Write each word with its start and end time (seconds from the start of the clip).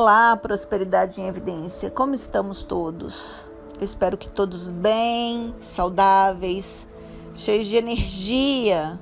Olá, 0.00 0.34
prosperidade 0.38 1.20
em 1.20 1.26
evidência. 1.26 1.90
Como 1.90 2.14
estamos 2.14 2.62
todos? 2.62 3.50
Eu 3.78 3.84
espero 3.84 4.16
que 4.16 4.26
todos 4.26 4.70
bem, 4.70 5.54
saudáveis, 5.60 6.88
cheios 7.34 7.66
de 7.66 7.76
energia 7.76 8.98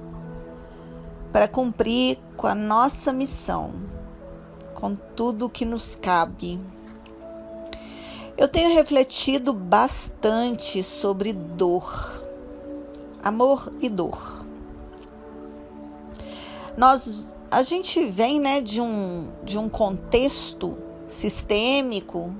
para 1.32 1.46
cumprir 1.46 2.18
com 2.36 2.48
a 2.48 2.56
nossa 2.56 3.12
missão, 3.12 3.72
com 4.74 4.96
tudo 4.96 5.48
que 5.48 5.64
nos 5.64 5.94
cabe. 5.94 6.60
Eu 8.36 8.48
tenho 8.48 8.74
refletido 8.74 9.52
bastante 9.52 10.82
sobre 10.82 11.32
dor, 11.32 12.20
amor 13.22 13.72
e 13.80 13.88
dor. 13.88 14.44
Nós 16.76 17.30
a 17.50 17.62
gente 17.62 18.06
vem 18.06 18.38
né, 18.38 18.60
de, 18.60 18.80
um, 18.80 19.28
de 19.42 19.58
um 19.58 19.68
contexto 19.68 20.76
sistêmico 21.08 22.32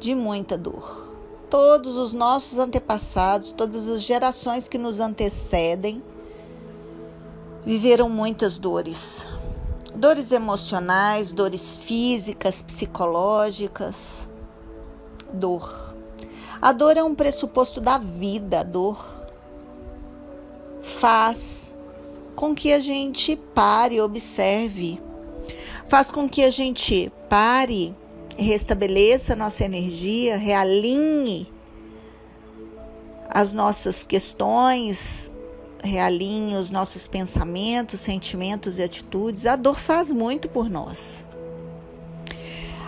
de 0.00 0.14
muita 0.14 0.56
dor. 0.56 1.14
Todos 1.50 1.98
os 1.98 2.12
nossos 2.12 2.58
antepassados, 2.58 3.52
todas 3.52 3.86
as 3.86 4.02
gerações 4.02 4.66
que 4.66 4.78
nos 4.78 4.98
antecedem, 4.98 6.02
viveram 7.64 8.08
muitas 8.08 8.56
dores. 8.56 9.28
Dores 9.94 10.32
emocionais, 10.32 11.32
dores 11.32 11.76
físicas, 11.76 12.62
psicológicas. 12.62 14.28
Dor. 15.32 15.94
A 16.62 16.72
dor 16.72 16.96
é 16.96 17.04
um 17.04 17.14
pressuposto 17.14 17.80
da 17.80 17.98
vida, 17.98 18.60
a 18.60 18.62
dor 18.62 19.14
faz 20.82 21.75
com 22.36 22.54
que 22.54 22.72
a 22.72 22.78
gente 22.78 23.34
pare, 23.34 24.00
observe, 24.00 25.00
faz 25.86 26.10
com 26.10 26.28
que 26.28 26.44
a 26.44 26.50
gente 26.50 27.10
pare, 27.28 27.92
restabeleça 28.38 29.34
nossa 29.34 29.64
energia, 29.64 30.36
realinhe 30.36 31.50
as 33.30 33.52
nossas 33.52 34.04
questões, 34.04 35.32
realinhe 35.82 36.56
os 36.56 36.70
nossos 36.70 37.06
pensamentos, 37.06 38.00
sentimentos 38.00 38.78
e 38.78 38.82
atitudes. 38.82 39.46
A 39.46 39.56
dor 39.56 39.78
faz 39.78 40.12
muito 40.12 40.48
por 40.48 40.68
nós. 40.68 41.26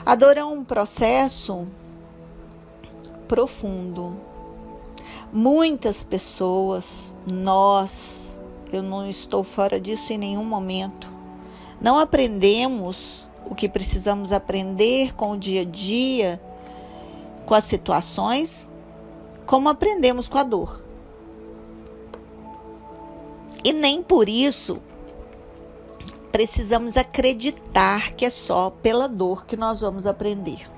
A 0.05 0.15
dor 0.15 0.37
é 0.37 0.45
um 0.45 0.65
processo 0.65 1.67
profundo. 3.27 4.19
Muitas 5.33 6.03
pessoas, 6.03 7.15
nós, 7.31 8.28
eu 8.73 8.83
não 8.83 9.07
estou 9.07 9.43
fora 9.43 9.81
disso 9.81 10.13
em 10.13 10.19
nenhum 10.19 10.45
momento. 10.45 11.09
Não 11.81 11.99
aprendemos 11.99 13.29
o 13.47 13.55
que 13.55 13.69
precisamos 13.69 14.33
aprender 14.33 15.15
com 15.15 15.33
o 15.33 15.39
dia 15.39 15.63
a 15.63 15.65
dia, 15.65 16.41
com 17.47 17.55
as 17.55 17.65
situações, 17.65 18.69
como 19.47 19.69
aprendemos 19.69 20.29
com 20.29 20.39
a 20.39 20.43
dor. 20.43 20.83
E 23.65 23.73
nem 23.73 24.03
por 24.03 24.29
isso 24.29 24.81
precisamos 26.31 26.97
acreditar 26.97 28.13
que 28.13 28.25
é 28.25 28.31
só 28.31 28.71
pela 28.71 29.09
dor 29.09 29.47
que 29.47 29.57
nós 29.57 29.81
vamos 29.81 30.07
aprender. 30.07 30.69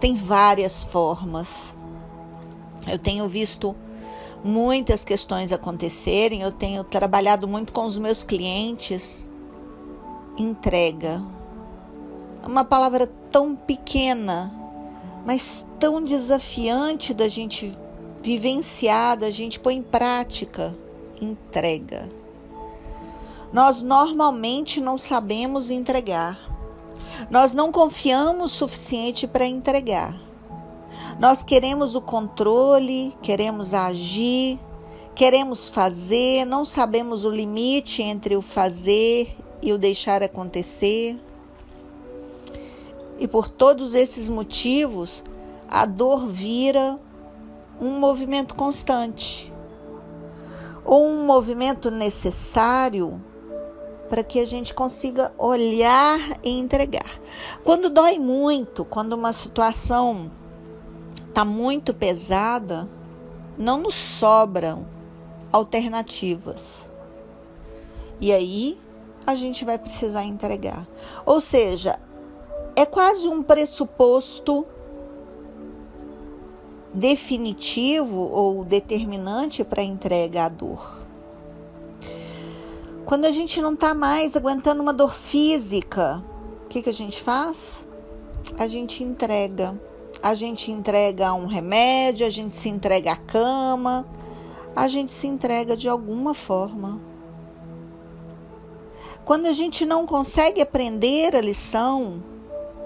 Tem 0.00 0.14
várias 0.14 0.84
formas. 0.84 1.76
Eu 2.86 2.98
tenho 2.98 3.26
visto 3.28 3.74
muitas 4.44 5.04
questões 5.04 5.52
acontecerem, 5.52 6.42
eu 6.42 6.52
tenho 6.52 6.84
trabalhado 6.84 7.46
muito 7.48 7.72
com 7.72 7.84
os 7.84 7.98
meus 7.98 8.22
clientes. 8.22 9.28
Entrega. 10.38 11.22
Uma 12.46 12.64
palavra 12.64 13.10
tão 13.30 13.54
pequena, 13.54 14.52
mas 15.26 15.66
tão 15.78 16.02
desafiante 16.02 17.12
da 17.12 17.28
gente 17.28 17.76
vivenciar, 18.22 19.16
da 19.16 19.30
gente 19.30 19.58
pôr 19.58 19.72
em 19.72 19.82
prática. 19.82 20.72
Entrega. 21.20 22.08
Nós 23.52 23.82
normalmente 23.82 24.80
não 24.80 24.98
sabemos 24.98 25.70
entregar. 25.70 26.38
Nós 27.30 27.52
não 27.52 27.72
confiamos 27.72 28.52
o 28.52 28.56
suficiente 28.56 29.26
para 29.26 29.46
entregar. 29.46 30.27
Nós 31.18 31.42
queremos 31.42 31.96
o 31.96 32.00
controle, 32.00 33.12
queremos 33.20 33.74
agir, 33.74 34.56
queremos 35.16 35.68
fazer, 35.68 36.44
não 36.44 36.64
sabemos 36.64 37.24
o 37.24 37.30
limite 37.30 38.02
entre 38.02 38.36
o 38.36 38.42
fazer 38.42 39.36
e 39.60 39.72
o 39.72 39.78
deixar 39.78 40.22
acontecer. 40.22 41.18
E 43.18 43.26
por 43.26 43.48
todos 43.48 43.94
esses 43.94 44.28
motivos, 44.28 45.24
a 45.68 45.84
dor 45.84 46.24
vira 46.24 47.00
um 47.80 47.98
movimento 47.98 48.54
constante, 48.54 49.52
ou 50.84 51.04
um 51.04 51.26
movimento 51.26 51.90
necessário 51.90 53.20
para 54.08 54.22
que 54.22 54.38
a 54.38 54.46
gente 54.46 54.72
consiga 54.72 55.32
olhar 55.36 56.20
e 56.44 56.56
entregar. 56.60 57.20
Quando 57.64 57.90
dói 57.90 58.20
muito, 58.20 58.84
quando 58.84 59.14
uma 59.14 59.32
situação 59.32 60.30
está 61.38 61.44
muito 61.44 61.94
pesada, 61.94 62.88
não 63.56 63.78
nos 63.78 63.94
sobram 63.94 64.84
alternativas. 65.52 66.90
E 68.20 68.32
aí 68.32 68.76
a 69.24 69.36
gente 69.36 69.64
vai 69.64 69.78
precisar 69.78 70.24
entregar. 70.24 70.84
Ou 71.24 71.40
seja, 71.40 71.96
é 72.74 72.84
quase 72.84 73.28
um 73.28 73.40
pressuposto 73.40 74.66
definitivo 76.92 78.18
ou 78.18 78.64
determinante 78.64 79.62
para 79.62 79.80
a 79.80 79.84
entrega 79.84 80.46
à 80.46 80.48
dor. 80.48 81.06
Quando 83.06 83.26
a 83.26 83.30
gente 83.30 83.62
não 83.62 83.74
está 83.74 83.94
mais 83.94 84.34
aguentando 84.34 84.82
uma 84.82 84.92
dor 84.92 85.14
física, 85.14 86.20
o 86.64 86.68
que, 86.68 86.82
que 86.82 86.90
a 86.90 86.94
gente 86.94 87.22
faz? 87.22 87.86
A 88.58 88.66
gente 88.66 89.04
entrega 89.04 89.80
a 90.22 90.34
gente 90.34 90.70
entrega 90.70 91.32
um 91.32 91.46
remédio, 91.46 92.26
a 92.26 92.30
gente 92.30 92.54
se 92.54 92.68
entrega 92.68 93.12
à 93.12 93.16
cama, 93.16 94.06
a 94.74 94.88
gente 94.88 95.12
se 95.12 95.26
entrega 95.26 95.76
de 95.76 95.88
alguma 95.88 96.34
forma. 96.34 97.00
Quando 99.24 99.46
a 99.46 99.52
gente 99.52 99.84
não 99.84 100.06
consegue 100.06 100.60
aprender 100.60 101.36
a 101.36 101.40
lição 101.40 102.22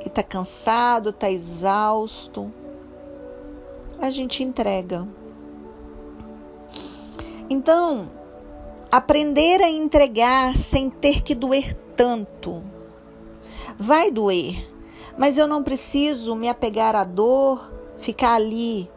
e 0.05 0.09
está 0.09 0.23
cansado, 0.23 1.11
está 1.11 1.31
exausto, 1.31 2.53
a 4.01 4.11
gente 4.11 4.43
entrega. 4.43 5.07
Então, 7.49 8.11
aprender 8.91 9.63
a 9.63 9.71
entregar 9.71 10.57
sem 10.57 10.91
ter 10.91 11.23
que 11.23 11.35
doer 11.35 11.75
tanto. 11.95 12.63
Vai 13.79 14.11
doer, 14.11 14.67
mas 15.17 15.37
eu 15.37 15.47
não 15.47 15.63
preciso 15.63 16.35
me 16.35 16.49
apegar 16.49 16.95
à 16.95 17.05
dor, 17.05 17.73
ficar 17.99 18.35
ali 18.35 18.91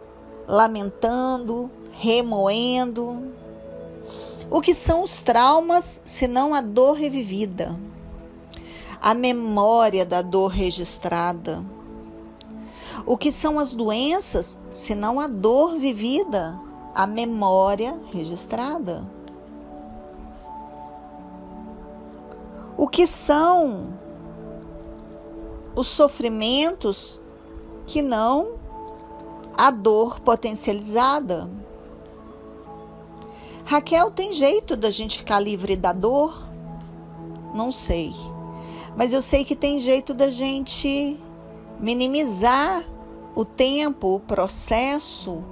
lamentando, 0.47 1.69
remoendo. 1.91 3.33
O 4.49 4.61
que 4.61 4.73
são 4.73 5.01
os 5.01 5.23
traumas, 5.23 6.01
senão 6.05 6.53
a 6.53 6.61
dor 6.61 6.93
revivida? 6.93 7.77
A 9.01 9.13
memória 9.13 10.05
da 10.05 10.21
dor 10.21 10.47
registrada. 10.47 11.63
O 13.05 13.17
que 13.17 13.31
são 13.31 13.59
as 13.59 13.73
doenças, 13.73 14.57
senão 14.71 15.19
a 15.19 15.27
dor 15.27 15.77
vivida? 15.77 16.59
A 16.93 17.05
memória 17.05 17.99
registrada. 18.11 19.05
O 22.77 22.87
que 22.87 23.05
são 23.05 23.93
os 25.75 25.87
sofrimentos 25.87 27.21
que 27.85 28.01
não 28.01 28.53
a 29.55 29.69
dor 29.71 30.19
potencializada. 30.19 31.49
Raquel, 33.63 34.11
tem 34.11 34.31
jeito 34.31 34.75
da 34.75 34.91
gente 34.91 35.17
ficar 35.17 35.39
livre 35.39 35.75
da 35.75 35.91
dor? 35.91 36.47
Não 37.53 37.71
sei. 37.71 38.13
Mas 38.95 39.11
eu 39.11 39.21
sei 39.21 39.43
que 39.43 39.55
tem 39.55 39.79
jeito 39.79 40.13
da 40.13 40.29
gente 40.29 41.19
minimizar 41.79 42.83
o 43.33 43.43
tempo, 43.43 44.15
o 44.15 44.19
processo 44.19 45.43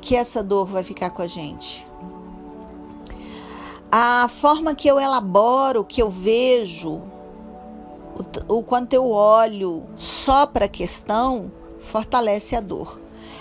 que 0.00 0.16
essa 0.16 0.42
dor 0.42 0.66
vai 0.66 0.82
ficar 0.82 1.10
com 1.10 1.22
a 1.22 1.26
gente. 1.26 1.86
A 3.90 4.26
forma 4.28 4.74
que 4.74 4.88
eu 4.88 4.98
elaboro, 4.98 5.84
que 5.84 6.02
eu 6.02 6.10
vejo, 6.10 7.02
o, 8.48 8.62
quanto 8.62 8.92
eu 8.92 9.10
olho 9.10 9.86
só 9.96 10.46
para 10.46 10.66
a 10.66 10.68
questão, 10.68 11.50
fortalece 11.78 12.56
a 12.56 12.60
dor. 12.60 13.00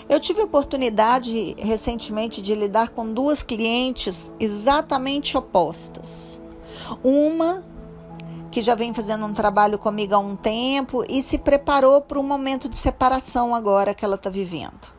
Eu 0.09 0.19
tive 0.19 0.41
a 0.41 0.45
oportunidade 0.45 1.55
recentemente 1.57 2.41
de 2.41 2.55
lidar 2.55 2.89
com 2.89 3.11
duas 3.11 3.43
clientes 3.43 4.31
exatamente 4.39 5.35
opostas. 5.35 6.41
Uma 7.03 7.63
que 8.49 8.61
já 8.61 8.73
vem 8.73 8.93
fazendo 8.93 9.25
um 9.25 9.33
trabalho 9.33 9.77
comigo 9.77 10.15
há 10.15 10.19
um 10.19 10.35
tempo 10.35 11.03
e 11.09 11.21
se 11.21 11.37
preparou 11.37 12.01
para 12.01 12.19
um 12.19 12.23
momento 12.23 12.69
de 12.69 12.77
separação 12.77 13.53
agora 13.53 13.93
que 13.93 14.05
ela 14.05 14.15
está 14.15 14.29
vivendo. 14.29 14.95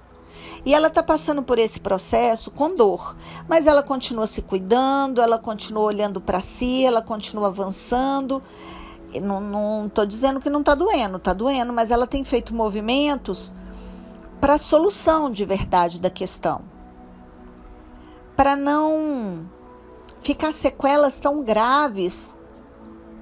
E 0.64 0.74
ela 0.74 0.88
está 0.88 1.02
passando 1.02 1.42
por 1.42 1.58
esse 1.58 1.80
processo 1.80 2.50
com 2.50 2.74
dor, 2.74 3.16
mas 3.48 3.66
ela 3.66 3.82
continua 3.82 4.26
se 4.26 4.42
cuidando, 4.42 5.22
ela 5.22 5.38
continua 5.38 5.84
olhando 5.84 6.20
para 6.20 6.40
si, 6.40 6.84
ela 6.84 7.00
continua 7.00 7.46
avançando. 7.46 8.42
Não 9.22 9.86
estou 9.86 10.04
dizendo 10.04 10.40
que 10.40 10.50
não 10.50 10.60
está 10.60 10.74
doendo, 10.74 11.16
está 11.16 11.32
doendo, 11.32 11.72
mas 11.72 11.90
ela 11.90 12.06
tem 12.06 12.24
feito 12.24 12.54
movimentos 12.54 13.52
para 14.40 14.54
a 14.54 14.58
solução 14.58 15.30
de 15.30 15.44
verdade 15.44 16.00
da 16.00 16.10
questão. 16.10 16.60
Para 18.36 18.54
não 18.54 19.48
ficar 20.20 20.52
sequelas 20.52 21.18
tão 21.20 21.42
graves. 21.42 22.36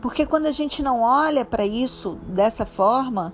Porque 0.01 0.27
quando 0.27 0.47
a 0.47 0.53
gente 0.53 0.83
não 0.83 1.03
olha 1.03 1.45
para 1.45 1.65
isso 1.65 2.19
dessa 2.27 2.67
forma, 2.67 3.33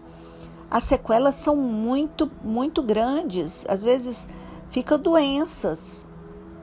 as 0.70 0.84
sequelas 0.84 1.34
são 1.34 1.56
muito, 1.56 2.30
muito 2.42 2.82
grandes. 2.82 3.64
Às 3.68 3.82
vezes 3.82 4.28
fica 4.68 4.96
doenças 4.96 6.06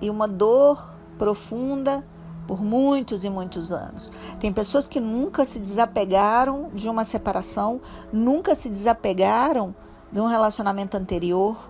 e 0.01 0.09
uma 0.09 0.27
dor 0.27 0.93
profunda 1.17 2.05
por 2.49 2.63
muitos 2.63 3.23
e 3.23 3.29
muitos 3.29 3.71
anos. 3.71 4.11
Tem 4.39 4.51
pessoas 4.51 4.87
que 4.87 4.99
nunca 4.99 5.45
se 5.45 5.59
desapegaram 5.59 6.71
de 6.73 6.89
uma 6.89 7.05
separação, 7.05 7.79
nunca 8.11 8.55
se 8.55 8.71
desapegaram 8.71 9.75
de 10.11 10.19
um 10.19 10.25
relacionamento 10.25 10.97
anterior. 10.97 11.69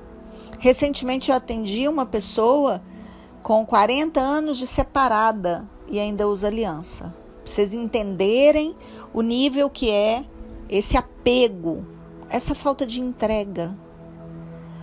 Recentemente 0.57 1.31
eu 1.31 1.35
atendi 1.35 1.85
uma 1.89 2.05
pessoa 2.05 2.81
com 3.43 3.65
40 3.65 4.21
anos 4.21 4.57
de 4.57 4.65
separada 4.65 5.67
e 5.89 5.99
ainda 5.99 6.29
usa 6.29 6.47
aliança. 6.47 7.13
Pra 7.43 7.53
vocês 7.53 7.73
entenderem 7.73 8.73
o 9.13 9.21
nível 9.21 9.69
que 9.69 9.91
é 9.91 10.23
esse 10.69 10.95
apego 10.95 11.85
essa 12.29 12.55
falta 12.55 12.85
de 12.85 13.01
entrega. 13.01 13.77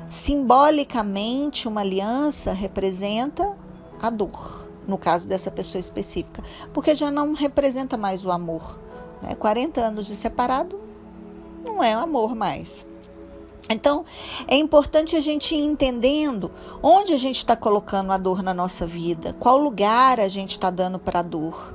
Simbolicamente, 0.08 1.66
uma 1.66 1.80
aliança 1.80 2.52
representa 2.52 3.54
a 4.02 4.10
dor, 4.10 4.65
no 4.86 4.96
caso 4.96 5.28
dessa 5.28 5.50
pessoa 5.50 5.80
específica, 5.80 6.42
porque 6.72 6.94
já 6.94 7.10
não 7.10 7.32
representa 7.34 7.96
mais 7.96 8.24
o 8.24 8.30
amor. 8.30 8.78
Né? 9.22 9.34
40 9.34 9.80
anos 9.80 10.06
de 10.06 10.16
separado 10.16 10.78
não 11.66 11.82
é 11.82 11.92
amor 11.92 12.34
mais. 12.34 12.86
Então, 13.68 14.04
é 14.46 14.56
importante 14.56 15.16
a 15.16 15.20
gente 15.20 15.54
ir 15.54 15.58
entendendo 15.60 16.52
onde 16.80 17.12
a 17.12 17.18
gente 17.18 17.38
está 17.38 17.56
colocando 17.56 18.12
a 18.12 18.16
dor 18.16 18.42
na 18.42 18.54
nossa 18.54 18.86
vida, 18.86 19.32
qual 19.40 19.58
lugar 19.58 20.20
a 20.20 20.28
gente 20.28 20.52
está 20.52 20.70
dando 20.70 20.98
para 20.98 21.18
a 21.18 21.22
dor. 21.22 21.74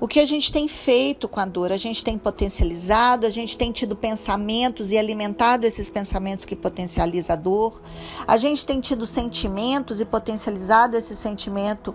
O 0.00 0.08
que 0.08 0.20
a 0.20 0.26
gente 0.26 0.52
tem 0.52 0.68
feito 0.68 1.28
com 1.28 1.40
a 1.40 1.46
dor? 1.46 1.72
A 1.72 1.76
gente 1.76 2.04
tem 2.04 2.18
potencializado, 2.18 3.26
a 3.26 3.30
gente 3.30 3.56
tem 3.56 3.72
tido 3.72 3.96
pensamentos 3.96 4.90
e 4.90 4.98
alimentado 4.98 5.66
esses 5.66 5.88
pensamentos 5.88 6.44
que 6.44 6.56
potencializam 6.56 7.34
a 7.34 7.36
dor. 7.36 7.80
A 8.26 8.36
gente 8.36 8.66
tem 8.66 8.80
tido 8.80 9.06
sentimentos 9.06 10.00
e 10.00 10.04
potencializado 10.04 10.96
esse 10.96 11.14
sentimento 11.14 11.94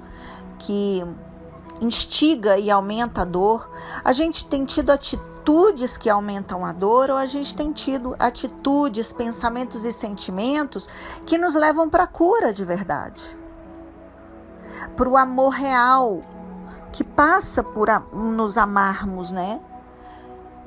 que 0.59 1.03
instiga 1.81 2.57
e 2.57 2.69
aumenta 2.69 3.21
a 3.21 3.25
dor. 3.25 3.69
A 4.03 4.13
gente 4.13 4.45
tem 4.45 4.65
tido 4.65 4.91
atitudes 4.91 5.97
que 5.97 6.09
aumentam 6.09 6.63
a 6.63 6.71
dor 6.71 7.09
ou 7.09 7.17
a 7.17 7.25
gente 7.25 7.55
tem 7.55 7.71
tido 7.71 8.15
atitudes, 8.19 9.11
pensamentos 9.11 9.83
e 9.85 9.91
sentimentos 9.91 10.87
que 11.25 11.37
nos 11.37 11.55
levam 11.55 11.89
para 11.89 12.03
a 12.03 12.07
cura 12.07 12.53
de 12.53 12.63
verdade. 12.63 13.37
Para 14.95 15.09
o 15.09 15.17
amor 15.17 15.49
real, 15.49 16.19
que 16.91 17.03
passa 17.03 17.63
por 17.63 17.87
nos 18.13 18.57
amarmos, 18.57 19.31
né? 19.31 19.61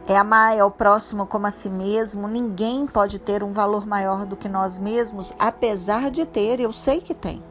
É 0.06 0.16
amar 0.16 0.58
ao 0.58 0.70
próximo 0.70 1.26
como 1.26 1.46
a 1.46 1.50
si 1.52 1.70
mesmo. 1.70 2.26
Ninguém 2.26 2.86
pode 2.88 3.20
ter 3.20 3.44
um 3.44 3.52
valor 3.52 3.86
maior 3.86 4.26
do 4.26 4.36
que 4.36 4.48
nós 4.48 4.78
mesmos, 4.78 5.32
apesar 5.38 6.10
de 6.10 6.26
ter, 6.26 6.58
eu 6.58 6.72
sei 6.72 7.00
que 7.00 7.14
tem. 7.14 7.42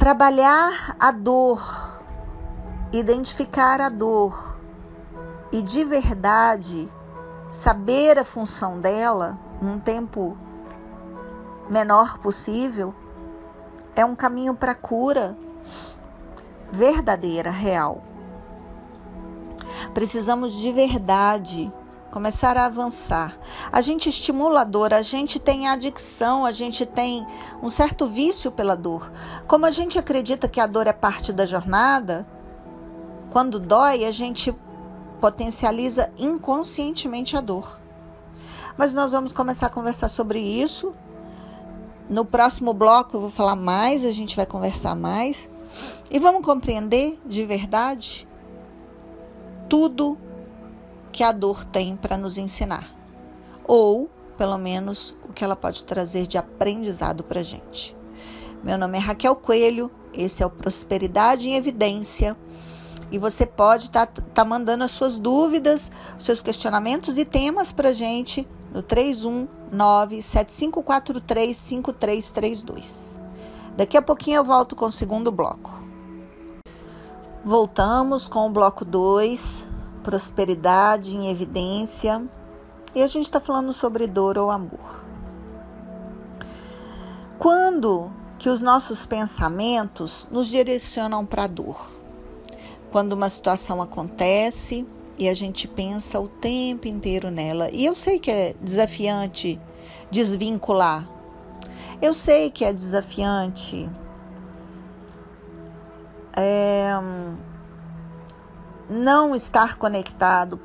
Trabalhar 0.00 0.96
a 0.98 1.12
dor, 1.12 2.00
identificar 2.90 3.82
a 3.82 3.90
dor 3.90 4.58
e 5.52 5.60
de 5.60 5.84
verdade 5.84 6.88
saber 7.50 8.18
a 8.18 8.24
função 8.24 8.80
dela 8.80 9.38
num 9.60 9.78
tempo 9.78 10.38
menor 11.68 12.16
possível 12.16 12.94
é 13.94 14.02
um 14.02 14.16
caminho 14.16 14.54
para 14.54 14.74
cura 14.74 15.36
verdadeira, 16.72 17.50
real. 17.50 18.02
Precisamos 19.92 20.54
de 20.54 20.72
verdade 20.72 21.70
começar 22.10 22.56
a 22.56 22.66
avançar. 22.66 23.38
A 23.72 23.80
gente 23.80 24.08
estimula 24.08 24.62
a 24.62 24.64
dor, 24.64 24.92
a 24.92 25.02
gente 25.02 25.38
tem 25.38 25.68
adicção, 25.68 26.44
a 26.44 26.52
gente 26.52 26.84
tem 26.84 27.26
um 27.62 27.70
certo 27.70 28.06
vício 28.06 28.50
pela 28.50 28.76
dor. 28.76 29.10
Como 29.46 29.64
a 29.64 29.70
gente 29.70 29.98
acredita 29.98 30.48
que 30.48 30.60
a 30.60 30.66
dor 30.66 30.86
é 30.86 30.92
parte 30.92 31.32
da 31.32 31.46
jornada, 31.46 32.26
quando 33.30 33.60
dói, 33.60 34.04
a 34.04 34.10
gente 34.10 34.54
potencializa 35.20 36.10
inconscientemente 36.18 37.36
a 37.36 37.40
dor. 37.40 37.78
Mas 38.76 38.94
nós 38.94 39.12
vamos 39.12 39.32
começar 39.32 39.66
a 39.66 39.70
conversar 39.70 40.08
sobre 40.08 40.40
isso. 40.40 40.94
No 42.08 42.24
próximo 42.24 42.74
bloco 42.74 43.16
eu 43.16 43.20
vou 43.20 43.30
falar 43.30 43.54
mais, 43.54 44.04
a 44.04 44.10
gente 44.10 44.34
vai 44.34 44.46
conversar 44.46 44.96
mais. 44.96 45.48
E 46.10 46.18
vamos 46.18 46.44
compreender 46.44 47.20
de 47.24 47.46
verdade 47.46 48.26
tudo 49.68 50.18
que 51.12 51.22
a 51.22 51.32
dor 51.32 51.64
tem 51.64 51.96
para 51.96 52.16
nos 52.16 52.38
ensinar, 52.38 52.94
ou 53.66 54.08
pelo 54.36 54.56
menos 54.56 55.14
o 55.28 55.32
que 55.32 55.44
ela 55.44 55.56
pode 55.56 55.84
trazer 55.84 56.26
de 56.26 56.38
aprendizado 56.38 57.22
para 57.22 57.42
gente. 57.42 57.96
Meu 58.62 58.78
nome 58.78 58.98
é 58.98 59.00
Raquel 59.00 59.36
Coelho, 59.36 59.90
esse 60.12 60.42
é 60.42 60.46
o 60.46 60.50
Prosperidade 60.50 61.48
em 61.48 61.56
Evidência. 61.56 62.36
E 63.10 63.18
você 63.18 63.44
pode 63.44 63.84
estar 63.84 64.06
tá, 64.06 64.22
tá 64.34 64.44
mandando 64.44 64.84
as 64.84 64.92
suas 64.92 65.18
dúvidas, 65.18 65.90
seus 66.18 66.40
questionamentos 66.40 67.18
e 67.18 67.24
temas 67.24 67.72
para 67.72 67.92
gente 67.92 68.46
no 68.72 68.82
319 68.82 70.22
7543 70.22 71.56
5332. 71.56 73.20
Daqui 73.76 73.96
a 73.96 74.02
pouquinho 74.02 74.36
eu 74.36 74.44
volto 74.44 74.76
com 74.76 74.86
o 74.86 74.92
segundo 74.92 75.32
bloco. 75.32 75.72
Voltamos 77.44 78.28
com 78.28 78.46
o 78.46 78.50
bloco 78.50 78.84
2, 78.84 79.66
prosperidade 80.02 81.16
em 81.16 81.30
evidência. 81.30 82.22
E 82.94 83.02
a 83.02 83.06
gente 83.06 83.24
está 83.24 83.40
falando 83.40 83.72
sobre 83.72 84.06
dor 84.06 84.36
ou 84.36 84.50
amor. 84.50 85.04
Quando 87.38 88.12
que 88.38 88.48
os 88.48 88.60
nossos 88.60 89.06
pensamentos 89.06 90.26
nos 90.30 90.48
direcionam 90.48 91.24
para 91.24 91.44
a 91.44 91.46
dor? 91.46 91.90
Quando 92.90 93.12
uma 93.12 93.28
situação 93.28 93.80
acontece 93.80 94.86
e 95.18 95.28
a 95.28 95.34
gente 95.34 95.68
pensa 95.68 96.18
o 96.18 96.26
tempo 96.26 96.88
inteiro 96.88 97.30
nela. 97.30 97.70
E 97.72 97.84
eu 97.84 97.94
sei 97.94 98.18
que 98.18 98.30
é 98.30 98.54
desafiante 98.60 99.60
desvincular 100.10 101.08
eu 102.02 102.14
sei 102.14 102.50
que 102.50 102.64
é 102.64 102.72
desafiante. 102.72 103.90
É, 106.34 106.92
não 108.90 109.36
estar 109.36 109.76
conectado 109.76 110.58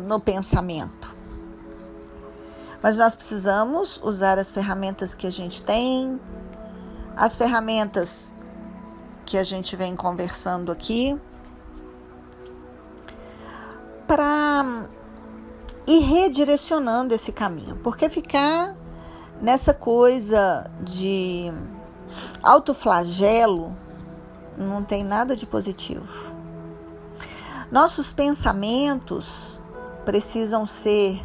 no, 0.00 0.20
pensamento. 0.20 1.12
Mas 2.80 2.96
nós 2.96 3.16
precisamos 3.16 4.00
usar 4.04 4.38
as 4.38 4.52
ferramentas 4.52 5.12
que 5.12 5.26
a 5.26 5.30
gente 5.30 5.60
tem, 5.60 6.14
as 7.16 7.36
ferramentas 7.36 8.32
que 9.26 9.36
a 9.36 9.42
gente 9.42 9.74
vem 9.74 9.96
conversando 9.96 10.70
aqui, 10.70 11.20
para 14.06 14.86
ir 15.84 15.98
redirecionando 15.98 17.12
esse 17.12 17.32
caminho, 17.32 17.76
porque 17.82 18.08
ficar 18.08 18.76
nessa 19.42 19.74
coisa 19.74 20.70
de 20.80 21.52
autoflagelo 22.40 23.76
não 24.56 24.84
tem 24.84 25.02
nada 25.02 25.34
de 25.34 25.44
positivo. 25.44 26.37
Nossos 27.70 28.10
pensamentos 28.10 29.60
precisam 30.06 30.66
ser 30.66 31.20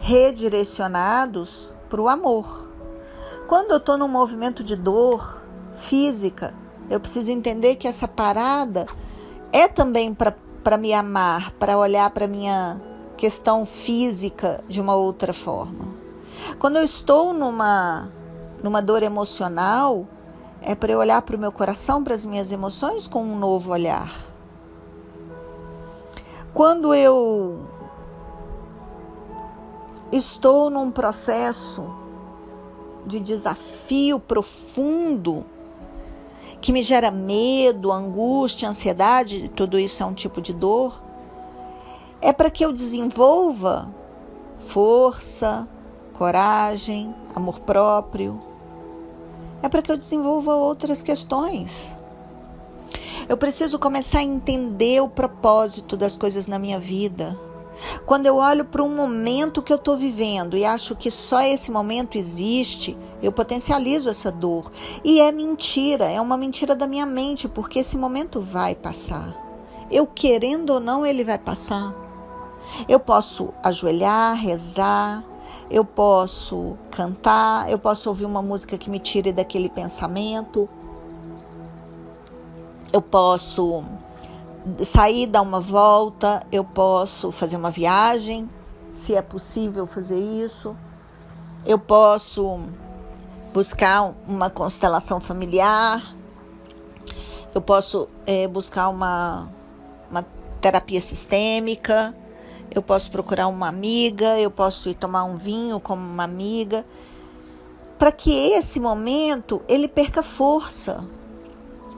redirecionados 0.00 1.72
para 1.88 2.02
o 2.02 2.08
amor. 2.08 2.68
Quando 3.46 3.70
eu 3.70 3.76
estou 3.76 3.96
num 3.96 4.08
movimento 4.08 4.64
de 4.64 4.74
dor 4.74 5.40
física, 5.76 6.52
eu 6.90 6.98
preciso 6.98 7.30
entender 7.30 7.76
que 7.76 7.86
essa 7.86 8.08
parada 8.08 8.84
é 9.52 9.68
também 9.68 10.12
para 10.12 10.76
me 10.76 10.92
amar, 10.92 11.52
para 11.52 11.78
olhar 11.78 12.10
para 12.10 12.26
minha 12.26 12.80
questão 13.16 13.64
física 13.64 14.60
de 14.68 14.80
uma 14.80 14.96
outra 14.96 15.32
forma. 15.32 15.84
Quando 16.58 16.78
eu 16.78 16.82
estou 16.82 17.32
numa, 17.32 18.10
numa 18.60 18.82
dor 18.82 19.04
emocional, 19.04 20.04
é 20.60 20.74
para 20.74 20.90
eu 20.90 20.98
olhar 20.98 21.22
para 21.22 21.36
o 21.36 21.38
meu 21.38 21.52
coração, 21.52 22.02
para 22.02 22.14
as 22.14 22.26
minhas 22.26 22.50
emoções 22.50 23.06
com 23.06 23.22
um 23.22 23.38
novo 23.38 23.70
olhar. 23.70 24.33
Quando 26.54 26.94
eu 26.94 27.66
estou 30.12 30.70
num 30.70 30.88
processo 30.88 31.84
de 33.04 33.18
desafio 33.18 34.20
profundo 34.20 35.44
que 36.60 36.72
me 36.72 36.80
gera 36.80 37.10
medo, 37.10 37.90
angústia, 37.90 38.68
ansiedade, 38.68 39.48
tudo 39.48 39.76
isso 39.76 40.00
é 40.00 40.06
um 40.06 40.14
tipo 40.14 40.40
de 40.40 40.52
dor, 40.52 41.02
é 42.22 42.32
para 42.32 42.48
que 42.48 42.64
eu 42.64 42.72
desenvolva 42.72 43.92
força, 44.60 45.68
coragem, 46.12 47.12
amor 47.34 47.58
próprio. 47.58 48.40
É 49.60 49.68
para 49.68 49.82
que 49.82 49.90
eu 49.90 49.96
desenvolva 49.96 50.54
outras 50.54 51.02
questões. 51.02 51.98
Eu 53.28 53.36
preciso 53.36 53.78
começar 53.78 54.18
a 54.18 54.22
entender 54.22 55.00
o 55.00 55.08
propósito 55.08 55.96
das 55.96 56.16
coisas 56.16 56.46
na 56.46 56.58
minha 56.58 56.78
vida. 56.78 57.38
Quando 58.06 58.26
eu 58.26 58.36
olho 58.36 58.64
para 58.64 58.82
um 58.82 58.94
momento 58.94 59.62
que 59.62 59.72
eu 59.72 59.76
estou 59.76 59.96
vivendo 59.96 60.56
e 60.56 60.64
acho 60.64 60.94
que 60.94 61.10
só 61.10 61.40
esse 61.40 61.70
momento 61.70 62.16
existe, 62.16 62.96
eu 63.22 63.32
potencializo 63.32 64.08
essa 64.08 64.30
dor. 64.30 64.70
E 65.02 65.20
é 65.20 65.32
mentira, 65.32 66.04
é 66.04 66.20
uma 66.20 66.36
mentira 66.36 66.74
da 66.74 66.86
minha 66.86 67.06
mente, 67.06 67.48
porque 67.48 67.78
esse 67.78 67.96
momento 67.96 68.40
vai 68.40 68.74
passar. 68.74 69.34
Eu 69.90 70.06
querendo 70.06 70.70
ou 70.70 70.80
não, 70.80 71.04
ele 71.04 71.24
vai 71.24 71.38
passar. 71.38 71.94
Eu 72.88 73.00
posso 73.00 73.52
ajoelhar, 73.62 74.36
rezar, 74.36 75.24
eu 75.70 75.84
posso 75.84 76.76
cantar, 76.90 77.70
eu 77.70 77.78
posso 77.78 78.08
ouvir 78.08 78.24
uma 78.24 78.42
música 78.42 78.78
que 78.78 78.90
me 78.90 78.98
tire 78.98 79.32
daquele 79.32 79.68
pensamento, 79.68 80.68
eu 82.94 83.02
posso 83.02 83.82
sair, 84.84 85.26
dar 85.26 85.42
uma 85.42 85.60
volta, 85.60 86.46
eu 86.52 86.62
posso 86.62 87.32
fazer 87.32 87.56
uma 87.56 87.72
viagem, 87.72 88.48
se 88.94 89.16
é 89.16 89.20
possível 89.20 89.84
fazer 89.84 90.16
isso. 90.16 90.76
Eu 91.66 91.76
posso 91.76 92.60
buscar 93.52 94.14
uma 94.28 94.48
constelação 94.48 95.18
familiar. 95.18 96.14
Eu 97.52 97.60
posso 97.60 98.08
é, 98.24 98.46
buscar 98.46 98.88
uma, 98.90 99.50
uma 100.08 100.24
terapia 100.60 101.00
sistêmica. 101.00 102.14
Eu 102.72 102.80
posso 102.80 103.10
procurar 103.10 103.48
uma 103.48 103.66
amiga. 103.66 104.38
Eu 104.38 104.52
posso 104.52 104.88
ir 104.88 104.94
tomar 104.94 105.24
um 105.24 105.34
vinho 105.34 105.80
como 105.80 106.00
uma 106.00 106.22
amiga. 106.22 106.86
Para 107.98 108.12
que 108.12 108.52
esse 108.52 108.78
momento 108.78 109.60
ele 109.66 109.88
perca 109.88 110.22
força. 110.22 111.04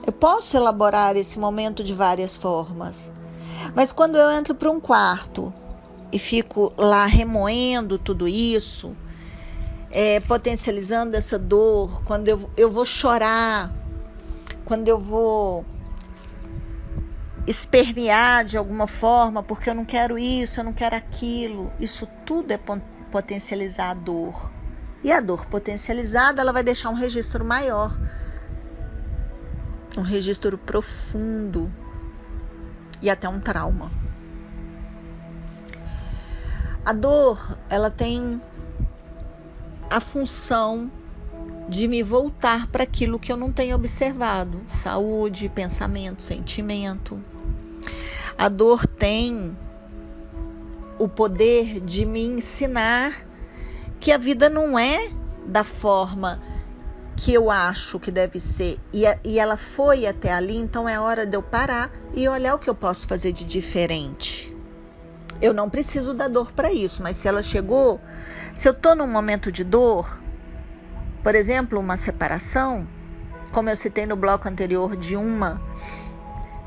Eu 0.06 0.12
posso 0.12 0.56
elaborar 0.56 1.16
esse 1.16 1.36
momento 1.36 1.82
de 1.82 1.92
várias 1.92 2.36
formas. 2.36 3.12
Mas 3.74 3.90
quando 3.90 4.16
eu 4.16 4.30
entro 4.30 4.54
para 4.54 4.70
um 4.70 4.78
quarto 4.78 5.52
e 6.12 6.18
fico 6.18 6.72
lá 6.78 7.06
remoendo 7.06 7.98
tudo 7.98 8.28
isso, 8.28 8.96
é, 9.90 10.20
potencializando 10.20 11.16
essa 11.16 11.36
dor, 11.36 12.04
quando 12.04 12.28
eu, 12.28 12.48
eu 12.56 12.70
vou 12.70 12.84
chorar, 12.84 13.72
quando 14.64 14.86
eu 14.86 15.00
vou 15.00 15.64
espernear 17.44 18.44
de 18.44 18.56
alguma 18.56 18.86
forma, 18.86 19.42
porque 19.42 19.68
eu 19.68 19.74
não 19.74 19.84
quero 19.84 20.16
isso, 20.16 20.60
eu 20.60 20.64
não 20.64 20.72
quero 20.72 20.94
aquilo, 20.94 21.72
isso 21.80 22.06
tudo 22.24 22.52
é 22.52 22.60
potencializar 23.10 23.90
a 23.90 23.94
dor. 23.94 24.52
E 25.02 25.10
a 25.10 25.20
dor 25.20 25.46
potencializada, 25.46 26.40
ela 26.40 26.52
vai 26.52 26.62
deixar 26.62 26.90
um 26.90 26.94
registro 26.94 27.44
maior 27.44 27.92
um 29.96 30.02
registro 30.02 30.58
profundo 30.58 31.72
e 33.00 33.10
até 33.10 33.28
um 33.28 33.40
trauma. 33.40 33.90
A 36.84 36.92
dor, 36.92 37.58
ela 37.68 37.90
tem 37.90 38.40
a 39.90 40.00
função 40.00 40.90
de 41.68 41.88
me 41.88 42.02
voltar 42.02 42.68
para 42.68 42.84
aquilo 42.84 43.18
que 43.18 43.32
eu 43.32 43.36
não 43.36 43.52
tenho 43.52 43.74
observado: 43.74 44.62
saúde, 44.68 45.48
pensamento, 45.48 46.22
sentimento. 46.22 47.20
A 48.38 48.48
dor 48.48 48.86
tem 48.86 49.56
o 50.98 51.08
poder 51.08 51.80
de 51.80 52.06
me 52.06 52.22
ensinar 52.22 53.26
que 53.98 54.12
a 54.12 54.18
vida 54.18 54.48
não 54.48 54.78
é 54.78 55.10
da 55.46 55.64
forma 55.64 56.40
que 57.16 57.32
eu 57.32 57.50
acho 57.50 57.98
que 57.98 58.10
deve 58.10 58.38
ser 58.38 58.78
e, 58.92 59.04
e 59.24 59.40
ela 59.40 59.56
foi 59.56 60.06
até 60.06 60.32
ali, 60.32 60.56
então 60.56 60.88
é 60.88 61.00
hora 61.00 61.26
de 61.26 61.34
eu 61.34 61.42
parar 61.42 61.90
e 62.14 62.28
olhar 62.28 62.54
o 62.54 62.58
que 62.58 62.68
eu 62.68 62.74
posso 62.74 63.08
fazer 63.08 63.32
de 63.32 63.44
diferente. 63.44 64.54
Eu 65.40 65.54
não 65.54 65.68
preciso 65.68 66.12
da 66.12 66.28
dor 66.28 66.52
para 66.52 66.72
isso, 66.72 67.02
mas 67.02 67.16
se 67.16 67.26
ela 67.26 67.42
chegou, 67.42 68.00
se 68.54 68.68
eu 68.68 68.72
estou 68.72 68.94
num 68.94 69.06
momento 69.06 69.50
de 69.50 69.64
dor, 69.64 70.20
por 71.22 71.34
exemplo, 71.34 71.80
uma 71.80 71.96
separação, 71.96 72.86
como 73.52 73.70
eu 73.70 73.76
citei 73.76 74.06
no 74.06 74.16
bloco 74.16 74.48
anterior 74.48 74.94
de 74.96 75.16
uma 75.16 75.60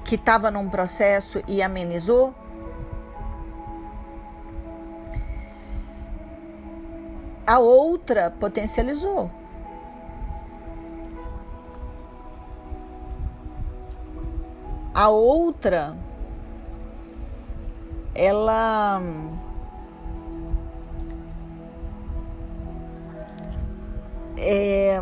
que 0.03 0.15
estava 0.15 0.49
num 0.49 0.67
processo 0.67 1.41
e 1.47 1.61
amenizou, 1.61 2.33
a 7.45 7.59
outra 7.59 8.31
potencializou. 8.31 9.38
A 14.99 15.07
outra, 15.07 15.97
ela 18.13 19.01
é, 24.37 25.01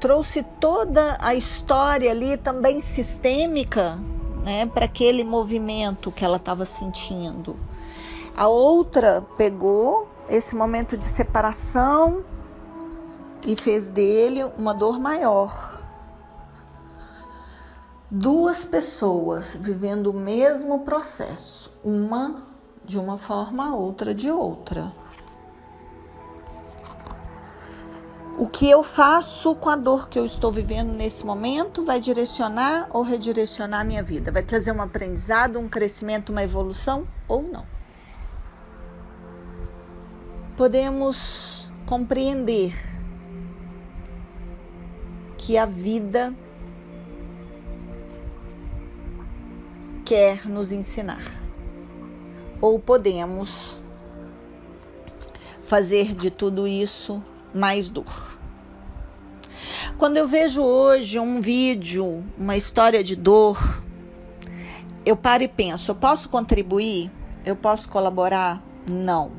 trouxe 0.00 0.42
toda 0.58 1.18
a 1.20 1.34
história 1.34 2.10
ali 2.10 2.38
também 2.38 2.80
sistêmica 2.80 3.98
né, 4.42 4.64
para 4.64 4.86
aquele 4.86 5.22
movimento 5.22 6.10
que 6.10 6.24
ela 6.24 6.38
estava 6.38 6.64
sentindo. 6.64 7.56
A 8.34 8.48
outra 8.48 9.20
pegou 9.36 10.08
esse 10.30 10.56
momento 10.56 10.96
de 10.96 11.04
separação 11.04 12.24
e 13.46 13.54
fez 13.54 13.90
dele 13.90 14.44
uma 14.56 14.72
dor 14.72 14.98
maior 14.98 15.73
duas 18.14 18.64
pessoas 18.64 19.58
vivendo 19.60 20.06
o 20.06 20.12
mesmo 20.12 20.84
processo, 20.84 21.72
uma 21.82 22.44
de 22.84 22.96
uma 22.96 23.18
forma, 23.18 23.74
outra 23.74 24.14
de 24.14 24.30
outra. 24.30 24.92
O 28.38 28.46
que 28.46 28.70
eu 28.70 28.84
faço 28.84 29.56
com 29.56 29.68
a 29.68 29.74
dor 29.74 30.08
que 30.08 30.16
eu 30.16 30.24
estou 30.24 30.52
vivendo 30.52 30.92
nesse 30.92 31.26
momento 31.26 31.84
vai 31.84 32.00
direcionar 32.00 32.88
ou 32.92 33.02
redirecionar 33.02 33.80
a 33.80 33.84
minha 33.84 34.02
vida, 34.02 34.30
vai 34.30 34.44
trazer 34.44 34.70
um 34.70 34.80
aprendizado, 34.80 35.58
um 35.58 35.68
crescimento, 35.68 36.30
uma 36.30 36.44
evolução 36.44 37.04
ou 37.26 37.42
não. 37.42 37.66
Podemos 40.56 41.68
compreender 41.84 42.74
que 45.36 45.58
a 45.58 45.66
vida 45.66 46.32
quer 50.04 50.46
nos 50.46 50.70
ensinar. 50.70 51.24
Ou 52.60 52.78
podemos 52.78 53.80
fazer 55.64 56.14
de 56.14 56.30
tudo 56.30 56.68
isso 56.68 57.22
mais 57.54 57.88
dor. 57.88 58.38
Quando 59.96 60.16
eu 60.16 60.26
vejo 60.26 60.62
hoje 60.62 61.18
um 61.18 61.40
vídeo, 61.40 62.24
uma 62.36 62.56
história 62.56 63.02
de 63.02 63.16
dor, 63.16 63.82
eu 65.06 65.16
paro 65.16 65.42
e 65.42 65.48
penso: 65.48 65.90
eu 65.90 65.94
posso 65.94 66.28
contribuir? 66.28 67.10
Eu 67.44 67.56
posso 67.56 67.88
colaborar? 67.88 68.62
Não. 68.90 69.32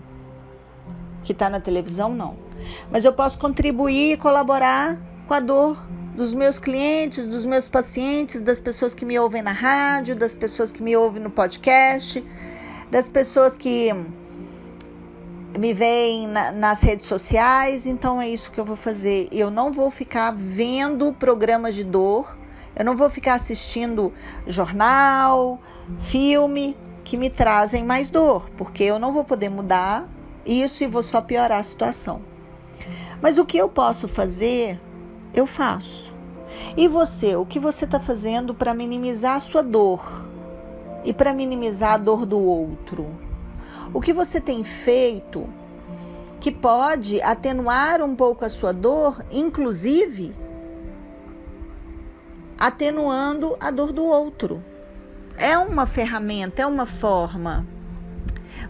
Que 1.23 1.31
está 1.31 1.49
na 1.49 1.59
televisão? 1.59 2.13
Não. 2.13 2.37
Mas 2.89 3.05
eu 3.05 3.13
posso 3.13 3.37
contribuir 3.37 4.13
e 4.13 4.17
colaborar 4.17 4.97
com 5.27 5.33
a 5.33 5.39
dor 5.39 5.87
dos 6.15 6.33
meus 6.33 6.57
clientes, 6.57 7.27
dos 7.27 7.45
meus 7.45 7.67
pacientes, 7.67 8.39
das 8.39 8.57
pessoas 8.57 8.95
que 8.95 9.05
me 9.05 9.19
ouvem 9.19 9.41
na 9.41 9.51
rádio, 9.51 10.15
das 10.15 10.33
pessoas 10.33 10.71
que 10.71 10.81
me 10.81 10.95
ouvem 10.95 11.21
no 11.21 11.29
podcast, 11.29 12.23
das 12.89 13.09
pessoas 13.09 13.57
que 13.57 13.91
me 15.59 15.73
veem 15.73 16.27
na, 16.27 16.51
nas 16.53 16.81
redes 16.81 17.07
sociais. 17.07 17.85
Então 17.85 18.21
é 18.21 18.29
isso 18.29 18.51
que 18.51 18.59
eu 18.59 18.65
vou 18.65 18.77
fazer. 18.77 19.27
Eu 19.31 19.51
não 19.51 19.71
vou 19.71 19.91
ficar 19.91 20.31
vendo 20.33 21.11
programas 21.13 21.75
de 21.75 21.83
dor, 21.83 22.37
eu 22.75 22.85
não 22.85 22.95
vou 22.95 23.09
ficar 23.09 23.35
assistindo 23.35 24.13
jornal, 24.47 25.59
filme 25.99 26.77
que 27.03 27.17
me 27.17 27.29
trazem 27.29 27.83
mais 27.83 28.09
dor, 28.09 28.49
porque 28.57 28.83
eu 28.83 28.97
não 28.97 29.11
vou 29.11 29.23
poder 29.23 29.49
mudar 29.49 30.09
isso 30.45 30.83
e 30.83 30.87
vou 30.87 31.03
só 31.03 31.21
piorar 31.21 31.59
a 31.59 31.63
situação. 31.63 32.21
Mas 33.21 33.37
o 33.37 33.45
que 33.45 33.57
eu 33.57 33.67
posso 33.67 34.07
fazer 34.07 34.79
eu 35.35 35.45
faço. 35.45 36.15
E 36.77 36.87
você, 36.87 37.35
o 37.35 37.45
que 37.45 37.59
você 37.59 37.85
está 37.85 37.99
fazendo 37.99 38.53
para 38.53 38.73
minimizar 38.73 39.35
a 39.35 39.39
sua 39.39 39.61
dor? 39.61 40.25
e 41.05 41.13
para 41.13 41.33
minimizar 41.33 41.93
a 41.93 41.97
dor 41.97 42.25
do 42.25 42.39
outro? 42.39 43.07
O 43.93 44.01
que 44.01 44.11
você 44.11 44.41
tem 44.41 44.63
feito 44.63 45.47
que 46.41 46.51
pode 46.51 47.21
atenuar 47.21 48.01
um 48.01 48.15
pouco 48.15 48.43
a 48.43 48.49
sua 48.49 48.73
dor, 48.73 49.23
inclusive 49.31 50.35
atenuando 52.57 53.55
a 53.61 53.69
dor 53.69 53.93
do 53.93 54.03
outro? 54.03 54.63
É 55.37 55.57
uma 55.57 55.85
ferramenta, 55.85 56.63
é 56.63 56.65
uma 56.65 56.85
forma. 56.85 57.65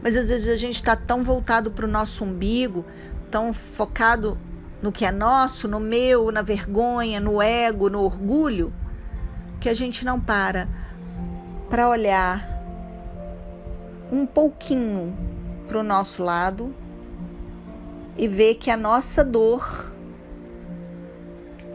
Mas 0.04 0.18
às 0.18 0.28
vezes 0.28 0.50
a 0.50 0.56
gente 0.56 0.76
está 0.76 0.96
tão 0.96 1.24
voltado 1.24 1.72
para 1.72 1.86
o 1.86 1.90
nosso 1.90 2.26
umbigo, 2.26 2.84
tão 3.32 3.54
focado 3.54 4.38
no 4.86 4.92
que 4.92 5.04
é 5.04 5.12
nosso, 5.12 5.68
no 5.68 5.80
meu, 5.80 6.32
na 6.32 6.44
vergonha, 6.44 7.20
no 7.20 7.42
ego, 7.42 7.90
no 7.90 8.04
orgulho, 8.04 8.72
que 9.60 9.68
a 9.68 9.74
gente 9.74 10.06
não 10.06 10.22
para 10.22 10.68
para 11.68 11.90
olhar 11.90 12.48
um 14.12 14.28
pouquinho 14.28 15.18
para 15.68 15.80
o 15.80 15.84
nosso 15.84 16.24
lado 16.24 16.76
e 18.16 18.28
ver 18.28 18.56
que 18.56 18.70
a 18.70 18.78
nossa 18.78 19.26
dor 19.26 19.92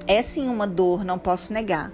é 0.06 0.22
sim 0.22 0.48
uma 0.48 0.68
dor, 0.68 1.04
não 1.04 1.18
posso 1.18 1.52
negar. 1.52 1.90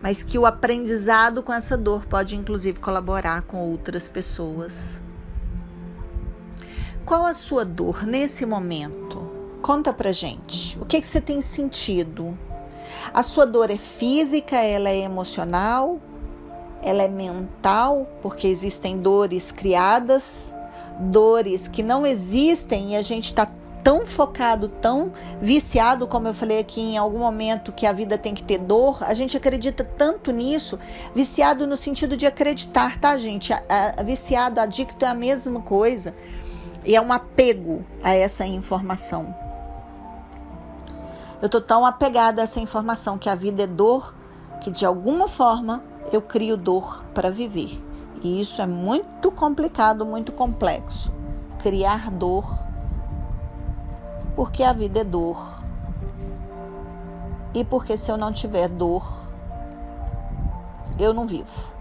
Mas 0.00 0.22
que 0.22 0.38
o 0.38 0.46
aprendizado 0.46 1.42
com 1.42 1.52
essa 1.52 1.76
dor 1.76 2.06
pode 2.06 2.36
inclusive 2.36 2.80
colaborar 2.80 3.42
com 3.42 3.58
outras 3.58 4.08
pessoas. 4.08 5.02
Qual 7.04 7.26
a 7.26 7.34
sua 7.34 7.64
dor 7.64 8.06
nesse 8.06 8.46
momento? 8.46 9.20
Conta 9.62 9.92
pra 9.92 10.12
gente. 10.12 10.78
O 10.78 10.84
que, 10.84 11.00
que 11.00 11.06
você 11.06 11.20
tem 11.20 11.42
sentido? 11.42 12.38
A 13.12 13.22
sua 13.22 13.46
dor 13.46 13.70
é 13.70 13.76
física, 13.76 14.56
ela 14.56 14.88
é 14.88 14.98
emocional, 15.00 15.98
ela 16.82 17.02
é 17.02 17.08
mental, 17.08 18.06
porque 18.22 18.46
existem 18.46 18.96
dores 18.96 19.50
criadas, 19.50 20.54
dores 20.98 21.66
que 21.66 21.82
não 21.82 22.06
existem 22.06 22.92
e 22.92 22.96
a 22.96 23.02
gente 23.02 23.26
está 23.26 23.50
tão 23.82 24.04
focado, 24.04 24.68
tão 24.68 25.12
viciado, 25.40 26.06
como 26.06 26.28
eu 26.28 26.34
falei 26.34 26.58
aqui 26.58 26.80
em 26.80 26.98
algum 26.98 27.18
momento, 27.18 27.72
que 27.72 27.86
a 27.86 27.92
vida 27.92 28.18
tem 28.18 28.34
que 28.34 28.42
ter 28.42 28.58
dor, 28.58 28.98
a 29.02 29.14
gente 29.14 29.36
acredita 29.36 29.82
tanto 29.82 30.30
nisso, 30.30 30.78
viciado 31.14 31.66
no 31.66 31.76
sentido 31.76 32.16
de 32.16 32.26
acreditar, 32.26 33.00
tá, 33.00 33.16
gente? 33.16 33.52
A, 33.52 33.60
a, 33.98 34.02
viciado, 34.02 34.60
adicto 34.60 35.04
é 35.04 35.08
a 35.08 35.14
mesma 35.14 35.60
coisa. 35.60 36.14
E 36.84 36.96
é 36.96 37.00
um 37.00 37.12
apego 37.12 37.84
a 38.02 38.14
essa 38.14 38.46
informação. 38.46 39.34
Eu 41.42 41.48
tô 41.48 41.60
tão 41.60 41.86
apegada 41.86 42.40
a 42.40 42.44
essa 42.44 42.60
informação 42.60 43.18
que 43.18 43.28
a 43.28 43.34
vida 43.34 43.62
é 43.62 43.66
dor, 43.66 44.14
que 44.60 44.70
de 44.70 44.84
alguma 44.84 45.26
forma 45.26 45.82
eu 46.12 46.20
crio 46.20 46.56
dor 46.56 47.04
para 47.14 47.30
viver. 47.30 47.82
E 48.22 48.40
isso 48.40 48.60
é 48.60 48.66
muito 48.66 49.30
complicado, 49.30 50.04
muito 50.04 50.32
complexo. 50.32 51.12
Criar 51.58 52.10
dor, 52.10 52.44
porque 54.34 54.62
a 54.62 54.72
vida 54.72 55.00
é 55.00 55.04
dor. 55.04 55.60
E 57.54 57.64
porque 57.64 57.96
se 57.96 58.10
eu 58.10 58.16
não 58.16 58.32
tiver 58.32 58.68
dor, 58.68 59.06
eu 60.98 61.14
não 61.14 61.26
vivo. 61.26 61.79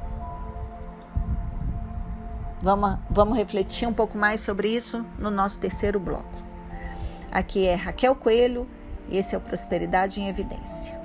Vamos, 2.62 2.98
vamos 3.10 3.38
refletir 3.38 3.88
um 3.88 3.94
pouco 3.94 4.18
mais 4.18 4.42
sobre 4.42 4.68
isso 4.70 5.06
no 5.18 5.32
nosso 5.32 5.60
terceiro 5.60 6.00
bloco. 6.00 6.38
Aqui 7.32 7.66
é 7.66 7.76
Raquel 7.76 8.16
Coelho 8.16 8.68
e 9.08 9.18
esse 9.18 9.34
é 9.34 9.38
o 9.38 9.42
Prosperidade 9.42 10.20
em 10.20 10.28
Evidência. 10.28 11.00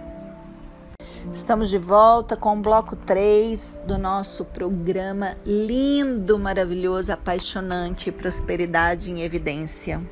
Estamos 1.32 1.70
de 1.70 1.78
volta 1.78 2.36
com 2.36 2.58
o 2.58 2.60
bloco 2.60 2.96
3 2.96 3.80
do 3.86 3.96
nosso 3.96 4.44
programa 4.44 5.36
lindo, 5.46 6.38
maravilhoso, 6.38 7.12
apaixonante 7.12 8.10
Prosperidade 8.10 9.10
em 9.10 9.22
Evidência. 9.22 10.02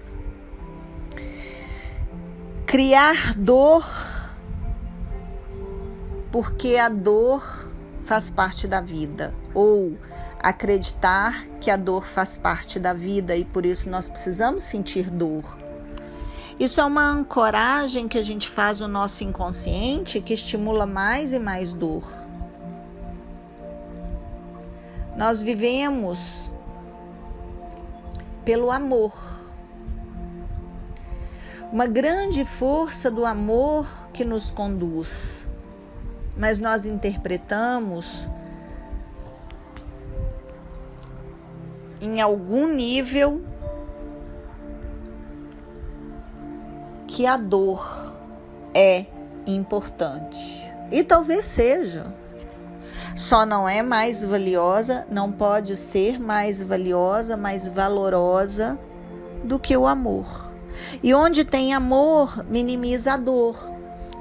Criar 2.66 3.34
dor, 3.34 3.84
porque 6.30 6.76
a 6.76 6.88
dor 6.88 7.70
faz 8.04 8.30
parte 8.30 8.66
da 8.66 8.80
vida, 8.80 9.34
ou 9.54 9.96
acreditar 10.42 11.46
que 11.60 11.70
a 11.70 11.76
dor 11.76 12.04
faz 12.04 12.36
parte 12.36 12.80
da 12.80 12.92
vida 12.92 13.36
e 13.36 13.44
por 13.44 13.64
isso 13.64 13.88
nós 13.88 14.08
precisamos 14.08 14.64
sentir 14.64 15.08
dor. 15.08 15.56
Isso 16.58 16.80
é 16.80 16.84
uma 16.84 17.04
ancoragem 17.04 18.08
que 18.08 18.18
a 18.18 18.22
gente 18.22 18.48
faz 18.48 18.80
no 18.80 18.88
nosso 18.88 19.24
inconsciente 19.24 20.20
que 20.20 20.34
estimula 20.34 20.84
mais 20.84 21.32
e 21.32 21.38
mais 21.38 21.72
dor. 21.72 22.04
Nós 25.16 25.42
vivemos 25.42 26.50
pelo 28.44 28.70
amor. 28.70 29.12
Uma 31.72 31.86
grande 31.86 32.44
força 32.44 33.10
do 33.10 33.24
amor 33.24 33.86
que 34.12 34.24
nos 34.24 34.50
conduz. 34.50 35.48
Mas 36.36 36.58
nós 36.58 36.86
interpretamos 36.86 38.28
em 42.02 42.20
algum 42.20 42.66
nível 42.66 43.40
que 47.06 47.24
a 47.24 47.36
dor 47.36 48.12
é 48.74 49.06
importante. 49.46 50.68
E 50.90 51.04
talvez 51.04 51.44
seja. 51.44 52.04
Só 53.16 53.46
não 53.46 53.68
é 53.68 53.82
mais 53.82 54.24
valiosa, 54.24 55.06
não 55.08 55.30
pode 55.30 55.76
ser 55.76 56.18
mais 56.18 56.60
valiosa, 56.60 57.36
mais 57.36 57.68
valorosa 57.68 58.76
do 59.44 59.58
que 59.58 59.76
o 59.76 59.86
amor. 59.86 60.50
E 61.02 61.14
onde 61.14 61.44
tem 61.44 61.72
amor, 61.72 62.44
minimiza 62.48 63.12
a 63.12 63.16
dor. 63.16 63.70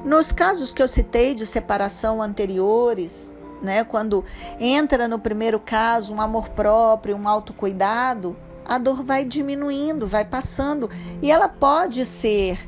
Nos 0.05 0.31
casos 0.31 0.71
que 0.71 0.83
eu 0.83 0.87
citei 0.87 1.33
de 1.33 1.47
separação 1.47 2.21
anteriores, 2.21 3.33
né, 3.61 3.83
quando 3.83 4.23
entra 4.59 5.07
no 5.07 5.19
primeiro 5.19 5.59
caso 5.59 6.13
um 6.13 6.21
amor 6.21 6.49
próprio, 6.49 7.15
um 7.15 7.27
autocuidado, 7.27 8.35
a 8.65 8.77
dor 8.77 9.03
vai 9.03 9.23
diminuindo, 9.23 10.07
vai 10.07 10.25
passando 10.25 10.89
e 11.21 11.31
ela 11.31 11.49
pode 11.49 12.05
ser 12.05 12.59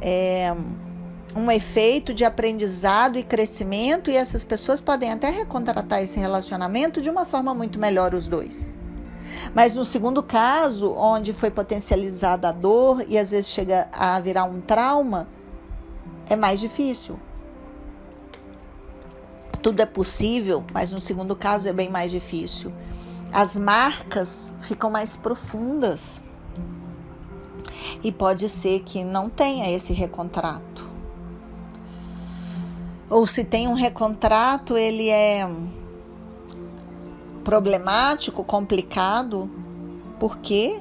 é, 0.00 0.54
um 1.34 1.50
efeito 1.50 2.14
de 2.14 2.24
aprendizado 2.24 3.18
e 3.18 3.22
crescimento, 3.22 4.10
e 4.10 4.16
essas 4.16 4.44
pessoas 4.44 4.80
podem 4.80 5.10
até 5.10 5.30
recontratar 5.30 6.02
esse 6.02 6.18
relacionamento 6.18 7.00
de 7.00 7.10
uma 7.10 7.24
forma 7.24 7.52
muito 7.52 7.78
melhor, 7.78 8.14
os 8.14 8.28
dois. 8.28 8.74
Mas 9.54 9.74
no 9.74 9.84
segundo 9.84 10.22
caso, 10.22 10.92
onde 10.92 11.32
foi 11.32 11.50
potencializada 11.50 12.48
a 12.48 12.52
dor 12.52 13.04
e 13.08 13.18
às 13.18 13.32
vezes 13.32 13.48
chega 13.48 13.88
a 13.92 14.20
virar 14.20 14.44
um 14.44 14.60
trauma, 14.60 15.26
é 16.28 16.36
mais 16.36 16.60
difícil. 16.60 17.18
Tudo 19.64 19.80
é 19.80 19.86
possível, 19.86 20.62
mas 20.74 20.92
no 20.92 21.00
segundo 21.00 21.34
caso 21.34 21.66
é 21.66 21.72
bem 21.72 21.88
mais 21.88 22.10
difícil. 22.10 22.70
As 23.32 23.56
marcas 23.56 24.52
ficam 24.60 24.90
mais 24.90 25.16
profundas 25.16 26.22
e 28.02 28.12
pode 28.12 28.46
ser 28.50 28.80
que 28.80 29.02
não 29.02 29.30
tenha 29.30 29.74
esse 29.74 29.94
recontrato. 29.94 30.86
Ou 33.08 33.26
se 33.26 33.42
tem 33.42 33.66
um 33.66 33.72
recontrato, 33.72 34.76
ele 34.76 35.08
é 35.08 35.48
problemático, 37.42 38.44
complicado. 38.44 39.50
Por 40.20 40.40
quê? 40.40 40.78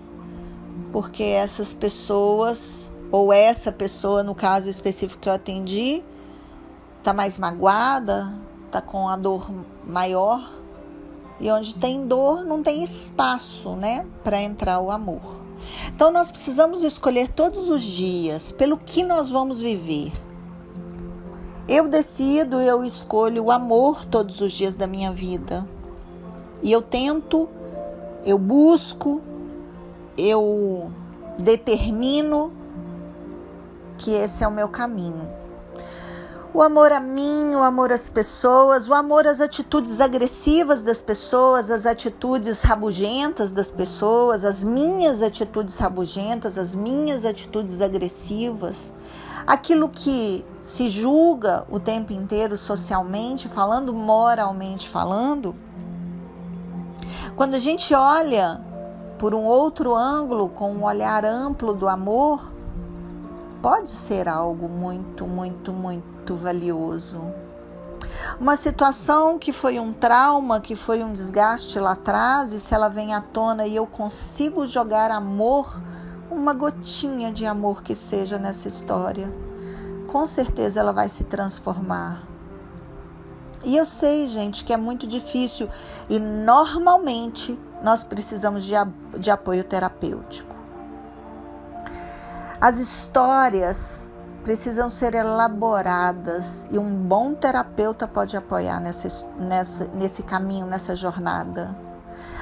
Porque 0.92 1.24
essas 1.24 1.74
pessoas, 1.74 2.92
ou 3.10 3.32
essa 3.32 3.72
pessoa, 3.72 4.24
no 4.24 4.36
caso 4.36 4.68
específico 4.68 5.22
que 5.22 5.30
eu 5.30 5.34
atendi, 5.34 6.04
tá 7.02 7.14
mais 7.14 7.38
magoada, 7.38 8.44
tá 8.74 8.82
com 8.82 9.08
a 9.08 9.16
dor 9.16 9.52
maior. 9.86 10.50
E 11.40 11.52
onde 11.52 11.76
tem 11.76 12.08
dor, 12.08 12.44
não 12.44 12.64
tem 12.64 12.84
espaço, 12.84 13.76
né, 13.76 14.06
para 14.24 14.42
entrar 14.42 14.80
o 14.80 14.90
amor. 14.90 15.42
Então 15.88 16.12
nós 16.12 16.32
precisamos 16.32 16.84
escolher 16.84 17.30
todos 17.30 17.70
os 17.70 17.84
dias 17.84 18.52
pelo 18.52 18.78
que 18.78 19.04
nós 19.04 19.30
vamos 19.30 19.60
viver. 19.60 20.12
Eu 21.68 21.88
decido, 21.88 22.58
eu 22.58 22.84
escolho 22.84 23.46
o 23.46 23.52
amor 23.52 24.04
todos 24.06 24.42
os 24.42 24.52
dias 24.52 24.76
da 24.76 24.88
minha 24.88 25.12
vida. 25.12 25.68
E 26.62 26.72
eu 26.72 26.82
tento, 26.82 27.50
eu 28.26 28.38
busco, 28.38 29.22
eu 30.18 30.92
determino 31.38 32.52
que 33.98 34.12
esse 34.12 34.44
é 34.44 34.48
o 34.48 34.52
meu 34.52 34.68
caminho 34.68 35.43
o 36.54 36.62
amor 36.62 36.92
a 36.92 37.00
mim, 37.00 37.56
o 37.56 37.64
amor 37.64 37.92
às 37.92 38.08
pessoas, 38.08 38.88
o 38.88 38.94
amor 38.94 39.28
às 39.28 39.42
atitudes 39.42 40.00
agressivas 40.00 40.84
das 40.84 41.02
pessoas, 41.02 41.72
as 41.72 41.86
atitudes 41.86 42.62
rabugentas 42.62 43.52
das 43.52 43.72
pessoas, 43.72 44.46
as 44.46 44.64
minhas 44.64 45.24
atitudes 45.24 45.80
rabugentas, 45.80 46.58
as 46.58 46.76
minhas 46.76 47.26
atitudes 47.26 47.82
agressivas, 47.82 48.94
Aquilo 49.46 49.90
que 49.90 50.46
se 50.62 50.88
julga 50.88 51.66
o 51.70 51.78
tempo 51.78 52.14
inteiro 52.14 52.58
socialmente 52.58 53.50
falando, 53.50 53.94
moralmente 53.94 54.88
falando, 54.88 55.54
quando 57.36 57.56
a 57.56 57.60
gente 57.60 57.94
olha 57.94 58.62
por 59.20 59.34
um 59.34 59.44
outro 59.44 59.94
ângulo, 59.94 60.48
com 60.48 60.72
um 60.72 60.86
olhar 60.86 61.26
amplo 61.26 61.74
do 61.74 61.90
amor, 61.90 62.54
pode 63.62 63.90
ser 63.90 64.30
algo 64.30 64.70
muito, 64.70 65.28
muito, 65.28 65.74
muito 65.74 66.13
valioso. 66.32 67.22
Uma 68.40 68.56
situação 68.56 69.38
que 69.38 69.52
foi 69.52 69.80
um 69.80 69.92
trauma, 69.92 70.60
que 70.60 70.76
foi 70.76 71.04
um 71.04 71.14
desgaste 71.14 71.80
lá 71.80 71.92
atrás, 71.92 72.52
e 72.54 72.60
se 72.60 72.74
ela 72.74 72.90
vem 72.90 73.14
à 73.14 73.22
tona 73.22 73.66
e 73.66 73.76
eu 73.76 73.86
consigo 73.86 74.66
jogar 74.66 75.12
amor 75.12 75.82
uma 76.32 76.54
gotinha 76.54 77.32
de 77.32 77.46
amor 77.46 77.84
que 77.84 77.94
seja 77.94 78.38
nessa 78.38 78.68
história, 78.68 79.32
com 80.08 80.26
certeza 80.26 80.80
ela 80.80 80.92
vai 80.92 81.10
se 81.10 81.24
transformar. 81.24 82.28
E 83.64 83.78
eu 83.78 83.86
sei, 83.86 84.28
gente, 84.28 84.64
que 84.64 84.74
é 84.74 84.78
muito 84.78 85.08
difícil 85.08 85.70
e 86.10 86.20
normalmente 86.20 87.58
nós 87.82 88.04
precisamos 88.04 88.64
de, 88.64 88.74
de 89.18 89.32
apoio 89.32 89.64
terapêutico. 89.64 90.54
As 92.60 92.80
histórias 92.80 94.13
precisam 94.44 94.90
ser 94.90 95.16
elaboradas 95.16 96.68
e 96.70 96.78
um 96.78 96.94
bom 96.94 97.34
terapeuta 97.34 98.08
pode 98.08 98.36
apoiar 98.36 98.80
nessa, 98.80 99.26
nessa, 99.38 99.90
nesse 99.94 100.22
caminho, 100.22 100.66
nessa 100.68 100.96
jornada. 100.96 101.76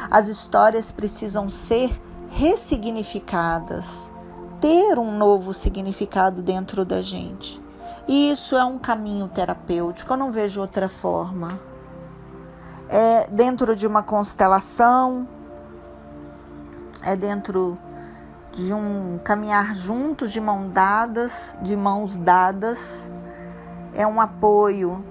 As 0.09 0.27
histórias 0.27 0.91
precisam 0.91 1.49
ser 1.49 1.91
ressignificadas, 2.29 4.11
ter 4.59 4.97
um 4.97 5.15
novo 5.15 5.53
significado 5.53 6.41
dentro 6.41 6.83
da 6.83 7.01
gente. 7.01 7.61
E 8.07 8.31
isso 8.31 8.55
é 8.55 8.65
um 8.65 8.79
caminho 8.79 9.27
terapêutico, 9.27 10.11
eu 10.11 10.17
não 10.17 10.31
vejo 10.31 10.59
outra 10.59 10.89
forma. 10.89 11.59
É 12.89 13.27
dentro 13.29 13.75
de 13.75 13.85
uma 13.85 14.01
constelação, 14.01 15.27
é 17.03 17.15
dentro 17.15 17.77
de 18.51 18.73
um 18.73 19.19
caminhar 19.23 19.73
juntos, 19.75 20.31
de 20.31 20.41
mão 20.41 20.69
dadas, 20.69 21.57
de 21.61 21.75
mãos 21.75 22.17
dadas. 22.17 23.11
É 23.93 24.05
um 24.05 24.19
apoio 24.19 25.03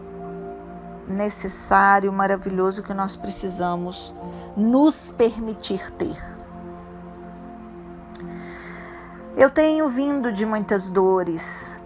necessário, 1.08 2.12
maravilhoso 2.12 2.82
que 2.82 2.94
nós 2.94 3.16
precisamos 3.16 4.14
nos 4.56 5.10
permitir 5.10 5.90
ter. 5.92 6.16
Eu 9.36 9.48
tenho 9.48 9.88
vindo 9.88 10.32
de 10.32 10.44
muitas 10.44 10.88
dores. 10.88 11.80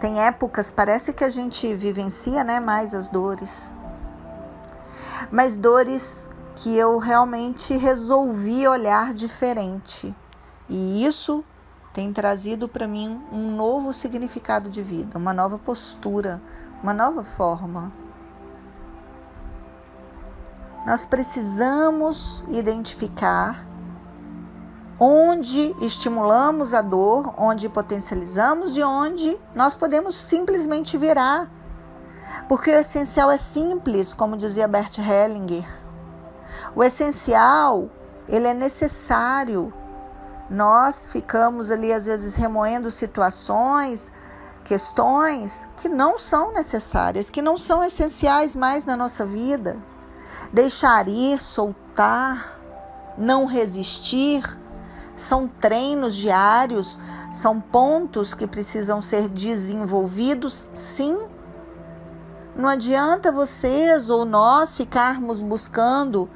Tem 0.00 0.20
épocas, 0.20 0.70
parece 0.70 1.12
que 1.12 1.24
a 1.24 1.30
gente 1.30 1.74
vivencia, 1.74 2.42
né, 2.42 2.60
mais 2.60 2.94
as 2.94 3.08
dores. 3.08 3.50
Mas 5.30 5.56
dores 5.56 6.28
que 6.56 6.76
eu 6.76 6.98
realmente 6.98 7.76
resolvi 7.76 8.66
olhar 8.66 9.12
diferente. 9.12 10.14
E 10.68 11.04
isso 11.04 11.44
tem 11.92 12.12
trazido 12.12 12.68
para 12.68 12.88
mim 12.88 13.22
um 13.30 13.50
novo 13.54 13.92
significado 13.92 14.68
de 14.68 14.82
vida, 14.82 15.18
uma 15.18 15.32
nova 15.32 15.58
postura, 15.58 16.42
uma 16.82 16.92
nova 16.92 17.22
forma. 17.22 17.92
Nós 20.86 21.04
precisamos 21.04 22.44
identificar 22.48 23.66
onde 24.98 25.74
estimulamos 25.80 26.74
a 26.74 26.82
dor, 26.82 27.32
onde 27.38 27.68
potencializamos 27.68 28.76
e 28.76 28.82
onde 28.82 29.38
nós 29.54 29.74
podemos 29.74 30.14
simplesmente 30.14 30.98
virar. 30.98 31.50
Porque 32.48 32.70
o 32.70 32.78
essencial 32.78 33.30
é 33.30 33.38
simples, 33.38 34.12
como 34.12 34.36
dizia 34.36 34.68
Bert 34.68 34.98
Hellinger. 34.98 35.66
O 36.76 36.82
essencial, 36.82 37.88
ele 38.28 38.46
é 38.46 38.54
necessário. 38.54 39.72
Nós 40.48 41.10
ficamos 41.10 41.70
ali 41.70 41.92
às 41.92 42.06
vezes 42.06 42.34
remoendo 42.34 42.90
situações, 42.90 44.12
questões 44.62 45.68
que 45.76 45.88
não 45.88 46.18
são 46.18 46.52
necessárias, 46.52 47.30
que 47.30 47.40
não 47.40 47.56
são 47.56 47.82
essenciais 47.82 48.54
mais 48.54 48.84
na 48.84 48.96
nossa 48.96 49.24
vida. 49.24 49.76
Deixar 50.52 51.08
ir, 51.08 51.38
soltar, 51.38 52.60
não 53.16 53.46
resistir, 53.46 54.42
são 55.16 55.46
treinos 55.46 56.14
diários, 56.14 56.98
são 57.30 57.60
pontos 57.60 58.34
que 58.34 58.46
precisam 58.46 59.00
ser 59.00 59.28
desenvolvidos, 59.28 60.68
sim. 60.74 61.18
Não 62.56 62.68
adianta 62.68 63.32
vocês 63.32 64.10
ou 64.10 64.24
nós 64.24 64.76
ficarmos 64.76 65.40
buscando 65.40 66.28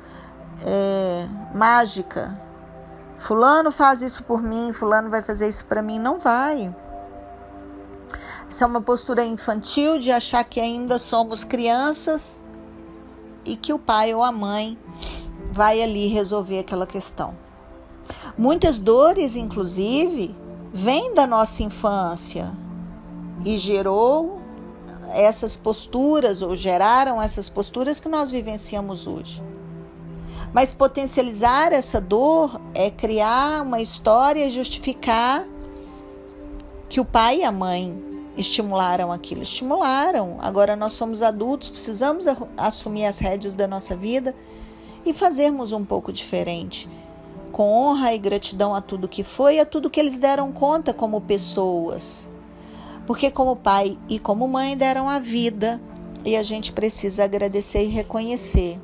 é, 0.64 1.28
mágica. 1.54 2.47
Fulano 3.18 3.72
faz 3.72 4.00
isso 4.00 4.22
por 4.22 4.40
mim, 4.40 4.72
Fulano 4.72 5.10
vai 5.10 5.22
fazer 5.22 5.48
isso 5.48 5.64
para 5.64 5.82
mim. 5.82 5.98
Não 5.98 6.18
vai. 6.18 6.74
Isso 8.48 8.64
é 8.64 8.66
uma 8.66 8.80
postura 8.80 9.24
infantil 9.24 9.98
de 9.98 10.10
achar 10.10 10.42
que 10.44 10.60
ainda 10.60 10.98
somos 10.98 11.44
crianças 11.44 12.42
e 13.44 13.56
que 13.56 13.72
o 13.72 13.78
pai 13.78 14.14
ou 14.14 14.22
a 14.22 14.32
mãe 14.32 14.78
vai 15.52 15.82
ali 15.82 16.06
resolver 16.06 16.60
aquela 16.60 16.86
questão. 16.86 17.34
Muitas 18.38 18.78
dores, 18.78 19.34
inclusive, 19.36 20.34
vêm 20.72 21.12
da 21.12 21.26
nossa 21.26 21.62
infância 21.62 22.52
e 23.44 23.56
gerou 23.56 24.40
essas 25.10 25.56
posturas 25.56 26.40
ou 26.40 26.54
geraram 26.54 27.20
essas 27.20 27.48
posturas 27.48 27.98
que 27.98 28.08
nós 28.08 28.30
vivenciamos 28.30 29.06
hoje. 29.06 29.42
Mas 30.52 30.72
potencializar 30.72 31.72
essa 31.72 32.00
dor 32.00 32.60
é 32.74 32.90
criar 32.90 33.62
uma 33.62 33.80
história 33.80 34.46
e 34.46 34.50
justificar 34.50 35.46
que 36.88 37.00
o 37.00 37.04
pai 37.04 37.40
e 37.40 37.44
a 37.44 37.52
mãe 37.52 38.02
estimularam 38.36 39.12
aquilo. 39.12 39.42
Estimularam. 39.42 40.38
Agora 40.40 40.74
nós 40.74 40.94
somos 40.94 41.22
adultos, 41.22 41.70
precisamos 41.70 42.26
assumir 42.56 43.04
as 43.04 43.18
rédeas 43.18 43.54
da 43.54 43.66
nossa 43.66 43.94
vida 43.94 44.34
e 45.04 45.12
fazermos 45.12 45.72
um 45.72 45.84
pouco 45.84 46.12
diferente 46.12 46.88
com 47.48 47.72
honra 47.72 48.14
e 48.14 48.18
gratidão 48.18 48.74
a 48.74 48.80
tudo 48.80 49.08
que 49.08 49.22
foi 49.22 49.56
e 49.56 49.60
a 49.60 49.66
tudo 49.66 49.90
que 49.90 49.98
eles 49.98 50.18
deram 50.18 50.52
conta 50.52 50.92
como 50.92 51.20
pessoas. 51.20 52.30
Porque, 53.06 53.30
como 53.30 53.56
pai 53.56 53.98
e 54.08 54.18
como 54.18 54.46
mãe, 54.46 54.76
deram 54.76 55.08
a 55.08 55.18
vida 55.18 55.80
e 56.24 56.36
a 56.36 56.42
gente 56.42 56.72
precisa 56.72 57.24
agradecer 57.24 57.84
e 57.84 57.88
reconhecer 57.88 58.80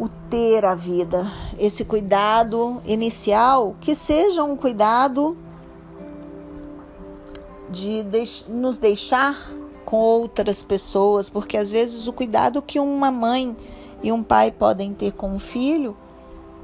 o 0.00 0.08
ter 0.08 0.64
a 0.64 0.74
vida, 0.74 1.30
esse 1.58 1.84
cuidado 1.84 2.80
inicial, 2.86 3.76
que 3.78 3.94
seja 3.94 4.42
um 4.42 4.56
cuidado 4.56 5.36
de 7.70 8.02
nos 8.48 8.78
deixar 8.78 9.36
com 9.84 9.98
outras 9.98 10.62
pessoas, 10.62 11.28
porque 11.28 11.54
às 11.54 11.70
vezes 11.70 12.08
o 12.08 12.14
cuidado 12.14 12.62
que 12.62 12.80
uma 12.80 13.10
mãe 13.10 13.54
e 14.02 14.10
um 14.10 14.22
pai 14.22 14.50
podem 14.50 14.94
ter 14.94 15.12
com 15.12 15.36
o 15.36 15.38
filho 15.38 15.94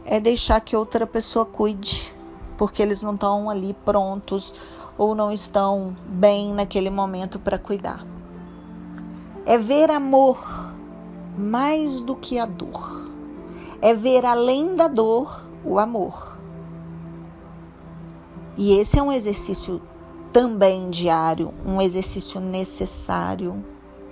é 0.06 0.18
deixar 0.18 0.58
que 0.60 0.74
outra 0.74 1.06
pessoa 1.06 1.44
cuide, 1.44 2.14
porque 2.56 2.80
eles 2.80 3.02
não 3.02 3.12
estão 3.14 3.50
ali 3.50 3.76
prontos 3.84 4.54
ou 4.96 5.14
não 5.14 5.30
estão 5.30 5.94
bem 6.06 6.54
naquele 6.54 6.88
momento 6.88 7.38
para 7.38 7.58
cuidar. 7.58 8.02
É 9.44 9.58
ver 9.58 9.90
amor 9.90 10.42
mais 11.36 12.00
do 12.00 12.16
que 12.16 12.38
a 12.38 12.46
dor. 12.46 12.95
É 13.80 13.94
ver 13.94 14.24
além 14.24 14.74
da 14.74 14.88
dor 14.88 15.46
o 15.64 15.78
amor. 15.78 16.38
E 18.56 18.78
esse 18.78 18.98
é 18.98 19.02
um 19.02 19.12
exercício 19.12 19.82
também 20.32 20.90
diário, 20.90 21.52
um 21.64 21.80
exercício 21.80 22.40
necessário 22.40 23.64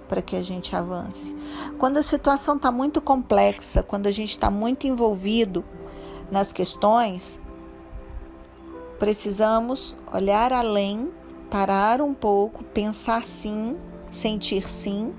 para 0.08 0.20
que 0.20 0.36
a 0.36 0.42
gente 0.42 0.76
avance. 0.76 1.34
Quando 1.78 1.98
a 1.98 2.02
situação 2.02 2.56
está 2.56 2.70
muito 2.70 3.00
complexa, 3.00 3.82
quando 3.82 4.06
a 4.06 4.10
gente 4.10 4.30
está 4.30 4.50
muito 4.50 4.86
envolvido, 4.86 5.64
nas 6.30 6.52
questões, 6.52 7.40
precisamos 8.98 9.96
olhar 10.12 10.52
além, 10.52 11.10
parar 11.50 12.00
um 12.00 12.14
pouco, 12.14 12.64
pensar 12.64 13.24
sim, 13.24 13.76
sentir 14.08 14.66
sim, 14.66 15.12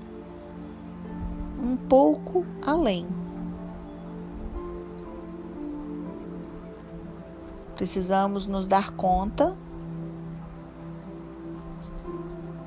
um 1.62 1.76
pouco 1.76 2.44
além. 2.64 3.06
Precisamos 7.76 8.46
nos 8.46 8.66
dar 8.66 8.92
conta 8.92 9.56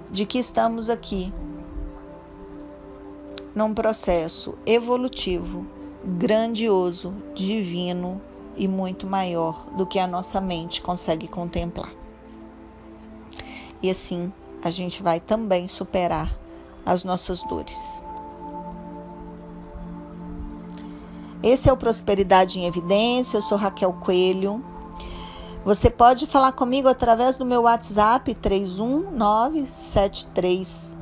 de 0.09 0.25
que 0.25 0.39
estamos 0.39 0.89
aqui 0.89 1.33
num 3.53 3.73
processo 3.73 4.57
evolutivo, 4.65 5.67
grandioso, 6.05 7.13
divino, 7.35 8.21
e 8.59 8.67
muito 8.67 9.07
maior 9.07 9.65
do 9.75 9.87
que 9.87 9.97
a 9.97 10.05
nossa 10.05 10.41
mente 10.41 10.81
consegue 10.81 11.27
contemplar. 11.27 11.91
e 13.81 13.89
assim 13.89 14.31
a 14.61 14.69
gente 14.69 15.01
vai 15.01 15.21
também 15.21 15.67
superar 15.69 16.37
as 16.85 17.05
nossas 17.05 17.41
dores. 17.43 18.03
Esse 21.41 21.69
é 21.69 21.73
o 21.73 21.77
Prosperidade 21.77 22.59
em 22.59 22.65
Evidência. 22.65 23.37
Eu 23.37 23.41
sou 23.41 23.57
Raquel 23.57 23.93
Coelho. 23.93 24.61
Você 25.65 25.89
pode 25.89 26.25
falar 26.25 26.53
comigo 26.53 26.87
através 26.87 27.35
do 27.35 27.45
meu 27.45 27.63
WhatsApp 27.63 28.33
31973 28.33 30.95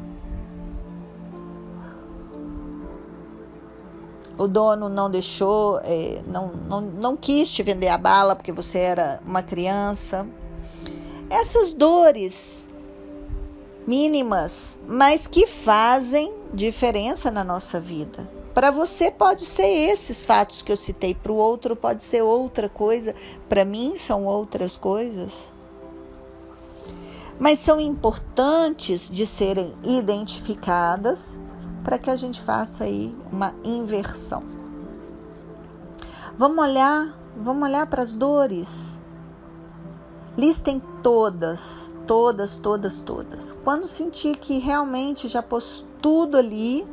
o 4.41 4.47
dono 4.47 4.89
não 4.89 5.07
deixou, 5.07 5.79
é, 5.83 6.19
não, 6.25 6.47
não, 6.47 6.81
não 6.81 7.15
quis 7.15 7.51
te 7.51 7.61
vender 7.61 7.89
a 7.89 7.97
bala 7.97 8.35
porque 8.35 8.51
você 8.51 8.79
era 8.79 9.21
uma 9.23 9.43
criança. 9.43 10.27
Essas 11.29 11.73
dores 11.73 12.67
mínimas, 13.85 14.79
mas 14.87 15.27
que 15.27 15.45
fazem 15.45 16.33
diferença 16.51 17.29
na 17.29 17.43
nossa 17.43 17.79
vida. 17.79 18.27
Para 18.51 18.71
você 18.71 19.11
pode 19.11 19.45
ser 19.45 19.67
esses 19.67 20.25
fatos 20.25 20.63
que 20.63 20.71
eu 20.71 20.77
citei, 20.77 21.13
para 21.13 21.31
o 21.31 21.35
outro 21.35 21.75
pode 21.75 22.03
ser 22.03 22.23
outra 22.23 22.67
coisa, 22.67 23.13
para 23.47 23.63
mim 23.63 23.95
são 23.95 24.25
outras 24.25 24.75
coisas. 24.75 25.53
Mas 27.39 27.59
são 27.59 27.79
importantes 27.79 29.07
de 29.07 29.25
serem 29.25 29.71
identificadas 29.83 31.39
para 31.83 31.97
que 31.97 32.09
a 32.09 32.15
gente 32.15 32.41
faça 32.41 32.83
aí 32.83 33.15
uma 33.31 33.53
inversão. 33.63 34.43
Vamos 36.37 36.63
olhar, 36.63 37.17
vamos 37.35 37.67
olhar 37.67 37.85
para 37.87 38.01
as 38.01 38.13
dores. 38.13 39.01
Listem 40.37 40.81
todas, 41.03 41.93
todas, 42.07 42.57
todas, 42.57 42.99
todas. 42.99 43.53
Quando 43.63 43.85
sentir 43.85 44.37
que 44.37 44.59
realmente 44.59 45.27
já 45.27 45.43
pôs 45.43 45.85
tudo 46.01 46.37
ali, 46.37 46.87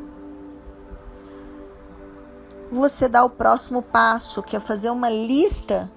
você 2.70 3.08
dá 3.08 3.24
o 3.24 3.30
próximo 3.30 3.82
passo, 3.82 4.42
que 4.42 4.56
é 4.56 4.60
fazer 4.60 4.90
uma 4.90 5.08
lista 5.08 5.90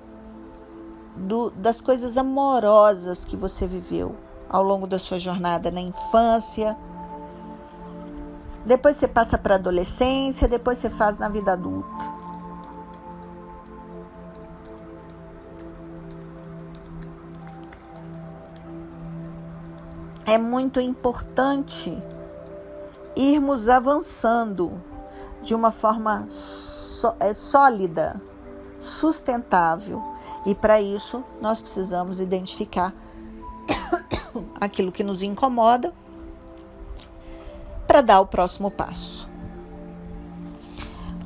do, 1.16 1.50
das 1.52 1.82
coisas 1.82 2.18
amorosas 2.18 3.26
que 3.26 3.36
você 3.36 3.68
viveu 3.68 4.16
ao 4.50 4.64
longo 4.64 4.86
da 4.86 5.00
sua 5.00 5.18
jornada 5.18 5.72
na 5.72 5.82
infância, 5.82 6.78
depois 8.66 8.98
você 8.98 9.08
passa 9.08 9.38
para 9.38 9.56
adolescência, 9.56 10.48
depois 10.48 10.78
você 10.78 10.90
faz 10.90 11.18
na 11.18 11.30
vida 11.30 11.54
adulta. 11.54 12.22
É 20.26 20.38
muito 20.38 20.80
importante 20.80 22.02
irmos 23.16 23.68
avançando 23.68 24.82
de 25.42 25.54
uma 25.54 25.72
forma 25.72 26.28
é, 27.20 27.34
sólida, 27.34 28.22
sustentável. 28.80 30.02
E 30.46 30.56
para 30.56 30.80
isso, 30.80 31.24
nós 31.42 31.60
precisamos 31.60 32.20
identificar 32.20 32.94
aquilo 34.62 34.92
que 34.92 35.04
nos 35.04 35.24
incomoda 35.24 35.94
para 37.92 38.00
dar 38.00 38.22
o 38.22 38.26
próximo 38.26 38.72
passo. 38.72 39.30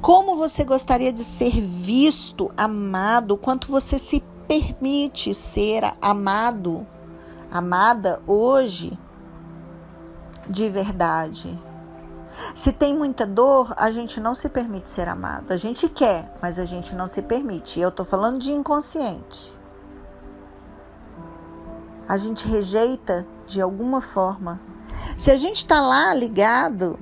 Como 0.02 0.36
você 0.36 0.64
gostaria 0.64 1.14
de 1.14 1.24
ser 1.24 1.62
visto, 1.62 2.52
amado? 2.58 3.38
Quanto 3.38 3.68
você 3.68 4.00
se 4.00 4.24
permite 4.48 5.32
ser 5.36 5.84
amado, 6.02 6.84
amada 7.52 8.20
hoje 8.26 8.98
de 10.50 10.68
verdade? 10.68 11.56
Se 12.56 12.72
tem 12.72 12.96
muita 12.96 13.28
dor, 13.28 13.72
a 13.78 13.92
gente 13.92 14.20
não 14.20 14.34
se 14.34 14.50
permite 14.50 14.90
ser 14.90 15.08
amado. 15.08 15.52
A 15.52 15.58
gente 15.58 15.88
quer, 15.88 16.36
mas 16.42 16.58
a 16.58 16.66
gente 16.66 16.96
não 16.96 17.08
se 17.08 17.22
permite. 17.22 17.80
Eu 17.80 17.92
tô 17.92 18.04
falando 18.04 18.40
de 18.40 18.52
inconsciente. 18.52 19.54
A 22.10 22.18
gente 22.18 22.48
rejeita 22.48 23.24
de 23.46 23.62
alguma 23.62 24.02
forma 24.02 24.60
se 25.18 25.32
a 25.32 25.38
gente 25.38 25.58
está 25.58 25.80
lá 25.82 26.14
ligado 26.14 27.00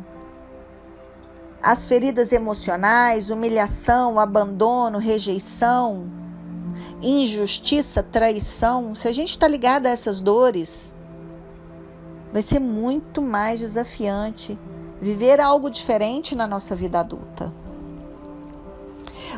às 1.61 1.87
feridas 1.87 2.31
emocionais, 2.31 3.29
humilhação, 3.29 4.19
abandono, 4.19 4.97
rejeição, 4.97 6.11
injustiça, 7.01 8.03
traição, 8.03 8.93
se 8.93 9.07
a 9.07 9.11
gente 9.11 9.31
está 9.31 9.47
ligado 9.47 9.87
a 9.87 9.89
essas 9.89 10.19
dores, 10.19 10.93
vai 12.31 12.41
ser 12.41 12.59
muito 12.59 13.21
mais 13.21 13.59
desafiante 13.59 14.57
viver 14.99 15.39
algo 15.39 15.69
diferente 15.69 16.35
na 16.35 16.47
nossa 16.47 16.75
vida 16.75 16.99
adulta. 16.99 17.53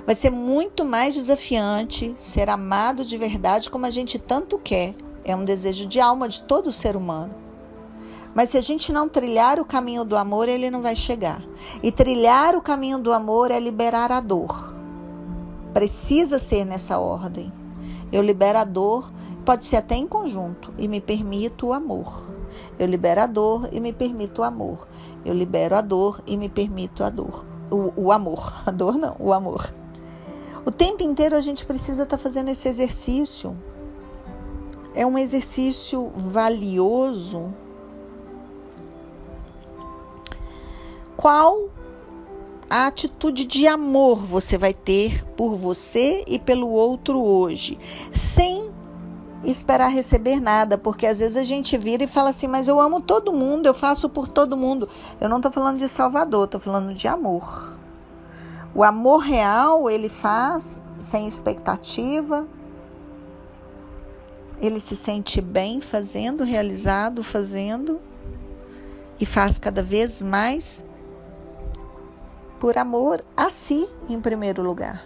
Vai 0.05 0.13
ser 0.13 0.29
muito 0.29 0.85
mais 0.85 1.15
desafiante 1.15 2.13
ser 2.17 2.49
amado 2.49 3.03
de 3.03 3.17
verdade 3.17 3.69
como 3.69 3.85
a 3.85 3.89
gente 3.89 4.19
tanto 4.19 4.59
quer. 4.59 4.93
É 5.23 5.35
um 5.35 5.43
desejo 5.43 5.87
de 5.87 5.99
alma 5.99 6.29
de 6.29 6.41
todo 6.41 6.71
ser 6.71 6.95
humano. 6.95 7.44
Mas 8.35 8.49
se 8.49 8.57
a 8.57 8.61
gente 8.61 8.91
não 8.91 9.07
trilhar 9.07 9.61
o 9.61 9.65
caminho 9.65 10.03
do 10.03 10.17
amor, 10.17 10.49
ele 10.49 10.69
não 10.69 10.81
vai 10.81 10.93
chegar. 10.93 11.41
E 11.81 11.89
trilhar 11.89 12.53
o 12.53 12.61
caminho 12.61 12.99
do 12.99 13.13
amor 13.13 13.49
é 13.49 13.57
liberar 13.57 14.11
a 14.11 14.19
dor. 14.19 14.75
Precisa 15.73 16.37
ser 16.37 16.65
nessa 16.65 16.99
ordem. 16.99 17.51
Eu 18.11 18.21
libero 18.21 18.59
a 18.59 18.65
dor, 18.65 19.09
pode 19.45 19.63
ser 19.63 19.77
até 19.77 19.95
em 19.95 20.05
conjunto, 20.05 20.73
e 20.77 20.85
me 20.85 20.99
permito 20.99 21.67
o 21.67 21.73
amor. 21.73 22.29
Eu 22.77 22.87
libero 22.87 23.21
a 23.21 23.25
dor 23.25 23.69
e 23.71 23.79
me 23.79 23.93
permito 23.93 24.41
o 24.41 24.43
amor. 24.43 24.85
Eu 25.23 25.33
libero 25.33 25.73
a 25.73 25.81
dor 25.81 26.21
e 26.27 26.35
me 26.35 26.49
permito 26.49 27.05
a 27.05 27.09
dor. 27.09 27.45
O, 27.71 27.93
o 27.95 28.11
amor. 28.11 28.61
A 28.65 28.71
dor 28.71 28.97
não, 28.97 29.15
o 29.17 29.31
amor. 29.31 29.73
O 30.65 30.71
tempo 30.71 31.03
inteiro 31.03 31.37
a 31.37 31.41
gente 31.41 31.65
precisa 31.65 32.03
estar 32.03 32.17
tá 32.17 32.21
fazendo 32.21 32.49
esse 32.49 32.67
exercício. 32.67 33.55
É 34.93 35.05
um 35.05 35.17
exercício 35.17 36.11
valioso 36.15 37.53
qual 41.15 41.69
a 42.69 42.87
atitude 42.87 43.45
de 43.45 43.67
amor 43.67 44.17
você 44.17 44.57
vai 44.57 44.73
ter 44.73 45.23
por 45.35 45.55
você 45.55 46.23
e 46.27 46.39
pelo 46.39 46.69
outro 46.69 47.21
hoje, 47.21 47.77
sem 48.11 48.73
esperar 49.43 49.89
receber 49.89 50.39
nada, 50.39 50.77
porque 50.77 51.05
às 51.05 51.19
vezes 51.19 51.37
a 51.37 51.43
gente 51.43 51.77
vira 51.77 52.03
e 52.03 52.07
fala 52.07 52.31
assim, 52.31 52.47
mas 52.47 52.67
eu 52.67 52.79
amo 52.79 52.99
todo 52.99 53.31
mundo, 53.31 53.67
eu 53.67 53.73
faço 53.73 54.09
por 54.09 54.27
todo 54.27 54.57
mundo. 54.57 54.89
Eu 55.21 55.29
não 55.29 55.37
estou 55.37 55.51
falando 55.51 55.77
de 55.77 55.87
Salvador, 55.87 56.45
estou 56.45 56.59
falando 56.59 56.93
de 56.93 57.07
amor. 57.07 57.73
O 58.73 58.83
amor 58.83 59.19
real 59.19 59.89
ele 59.89 60.09
faz 60.09 60.81
sem 60.97 61.27
expectativa, 61.27 62.47
ele 64.59 64.79
se 64.79 64.95
sente 64.95 65.41
bem 65.41 65.79
fazendo, 65.79 66.43
realizado 66.43 67.23
fazendo 67.23 68.01
e 69.19 69.25
faz 69.25 69.57
cada 69.57 69.83
vez 69.83 70.21
mais 70.21 70.83
por 72.59 72.77
amor 72.77 73.23
a 73.35 73.49
si 73.49 73.87
em 74.09 74.19
primeiro 74.19 74.61
lugar. 74.61 75.05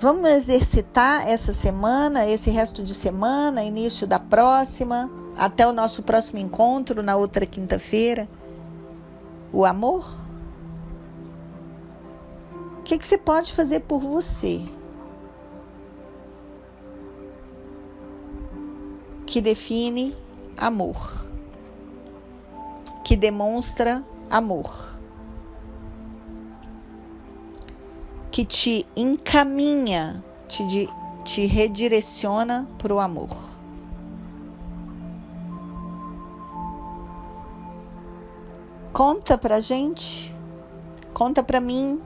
Vamos 0.00 0.30
exercitar 0.30 1.28
essa 1.28 1.52
semana, 1.52 2.26
esse 2.26 2.50
resto 2.50 2.82
de 2.82 2.94
semana, 2.94 3.62
início 3.62 4.06
da 4.06 4.18
próxima, 4.18 5.10
até 5.36 5.66
o 5.66 5.74
nosso 5.74 6.02
próximo 6.02 6.38
encontro 6.38 7.02
na 7.02 7.16
outra 7.16 7.44
quinta-feira. 7.44 8.26
O 9.52 9.66
amor? 9.66 10.10
O 12.78 12.82
que, 12.82 12.96
que 12.96 13.06
você 13.06 13.18
pode 13.18 13.52
fazer 13.52 13.80
por 13.80 14.00
você? 14.00 14.64
Que 19.26 19.42
define 19.42 20.16
amor, 20.56 21.26
que 23.10 23.16
demonstra 23.16 24.04
amor. 24.30 24.70
que 28.30 28.44
te 28.44 28.86
encaminha, 28.94 30.22
te, 30.46 30.88
te 31.24 31.46
redireciona 31.46 32.68
para 32.78 32.94
o 32.94 33.00
amor. 33.00 33.36
Conta 38.92 39.36
pra 39.36 39.58
gente, 39.58 40.32
conta 41.12 41.42
pra 41.42 41.60
mim. 41.60 42.00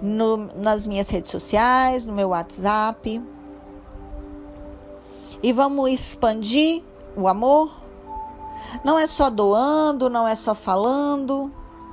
No, 0.00 0.38
nas 0.56 0.86
minhas 0.86 1.10
redes 1.10 1.30
sociais, 1.30 2.06
no 2.06 2.14
meu 2.14 2.30
WhatsApp. 2.30 3.33
E 5.44 5.52
vamos 5.52 5.90
expandir 5.90 6.82
o 7.14 7.28
amor. 7.28 7.70
Não 8.82 8.98
é 8.98 9.06
só 9.06 9.28
doando, 9.28 10.08
não 10.08 10.26
é 10.26 10.34
só 10.34 10.54
falando, 10.54 11.52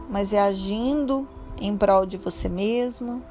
mas 0.09 0.31
é 0.31 0.39
agindo 0.39 1.27
em 1.59 1.75
prol 1.75 2.05
de 2.05 2.15
você 2.15 2.47
mesmo, 2.47 3.21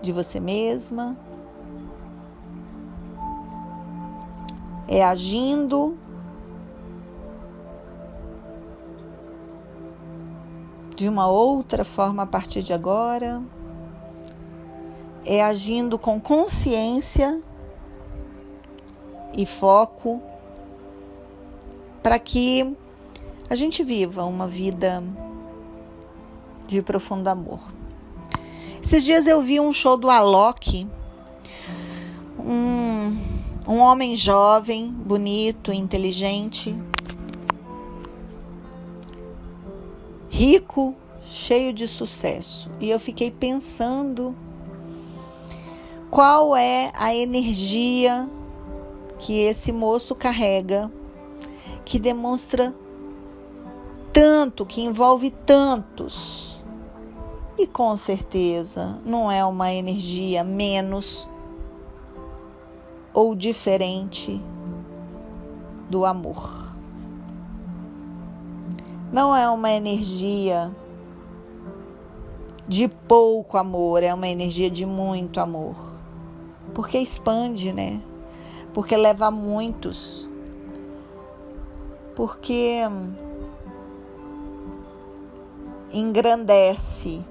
de 0.00 0.10
você 0.10 0.40
mesma. 0.40 1.14
É 4.88 5.04
agindo 5.04 5.98
de 10.96 11.10
uma 11.10 11.26
outra 11.26 11.84
forma 11.84 12.22
a 12.22 12.26
partir 12.26 12.62
de 12.62 12.72
agora. 12.72 13.42
É 15.26 15.44
agindo 15.44 15.98
com 15.98 16.18
consciência 16.18 17.42
e 19.36 19.46
foco 19.46 20.22
para 22.02 22.18
que 22.18 22.76
a 23.48 23.54
gente 23.54 23.82
viva 23.82 24.24
uma 24.24 24.46
vida 24.46 25.02
de 26.66 26.82
profundo 26.82 27.28
amor. 27.28 27.60
Esses 28.82 29.04
dias 29.04 29.26
eu 29.26 29.40
vi 29.42 29.60
um 29.60 29.72
show 29.72 29.96
do 29.96 30.10
Alok, 30.10 30.86
um, 32.38 33.16
um 33.66 33.78
homem 33.78 34.14
jovem, 34.16 34.90
bonito, 34.90 35.72
inteligente, 35.72 36.78
rico, 40.28 40.94
cheio 41.22 41.72
de 41.72 41.88
sucesso. 41.88 42.70
E 42.80 42.90
eu 42.90 43.00
fiquei 43.00 43.30
pensando 43.30 44.36
qual 46.10 46.54
é 46.54 46.92
a 46.94 47.14
energia 47.14 48.28
que 49.24 49.40
esse 49.40 49.72
moço 49.72 50.14
carrega, 50.14 50.92
que 51.82 51.98
demonstra 51.98 52.74
tanto, 54.12 54.66
que 54.66 54.82
envolve 54.82 55.30
tantos 55.30 56.62
e 57.56 57.66
com 57.66 57.96
certeza 57.96 59.00
não 59.02 59.32
é 59.32 59.42
uma 59.42 59.72
energia 59.72 60.44
menos 60.44 61.30
ou 63.14 63.34
diferente 63.34 64.42
do 65.88 66.04
amor. 66.04 66.76
Não 69.10 69.34
é 69.34 69.48
uma 69.48 69.70
energia 69.70 70.70
de 72.68 72.88
pouco 72.88 73.56
amor, 73.56 74.02
é 74.02 74.12
uma 74.12 74.28
energia 74.28 74.70
de 74.70 74.84
muito 74.84 75.40
amor. 75.40 75.94
Porque 76.74 76.98
expande, 76.98 77.72
né? 77.72 78.02
Porque 78.74 78.96
leva 78.96 79.30
muitos. 79.30 80.28
Porque 82.14 82.82
engrandece 85.92 87.24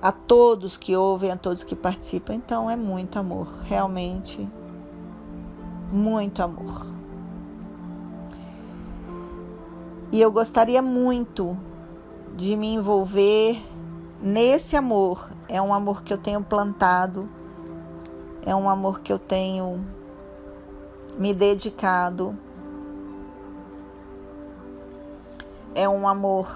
a 0.00 0.12
todos 0.12 0.76
que 0.76 0.96
ouvem, 0.96 1.32
a 1.32 1.36
todos 1.36 1.64
que 1.64 1.76
participam. 1.76 2.34
Então 2.34 2.70
é 2.70 2.76
muito 2.76 3.18
amor, 3.18 3.48
realmente 3.64 4.48
muito 5.92 6.42
amor. 6.42 6.86
E 10.12 10.20
eu 10.20 10.30
gostaria 10.30 10.80
muito 10.80 11.56
de 12.36 12.56
me 12.56 12.74
envolver 12.74 13.60
nesse 14.20 14.76
amor. 14.76 15.30
É 15.48 15.60
um 15.60 15.72
amor 15.72 16.02
que 16.02 16.12
eu 16.12 16.18
tenho 16.18 16.42
plantado, 16.42 17.28
é 18.44 18.54
um 18.54 18.68
amor 18.68 19.00
que 19.00 19.12
eu 19.12 19.18
tenho 19.18 19.84
me 21.16 21.32
dedicado. 21.32 22.36
É 25.74 25.88
um 25.88 26.08
amor 26.08 26.48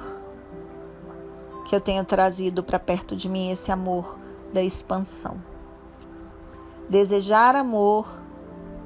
que 1.67 1.77
eu 1.77 1.81
tenho 1.81 2.05
trazido 2.05 2.63
para 2.63 2.79
perto 2.79 3.15
de 3.15 3.29
mim 3.29 3.51
esse 3.51 3.71
amor 3.71 4.19
da 4.53 4.63
expansão. 4.63 5.41
Desejar 6.89 7.55
amor, 7.55 8.09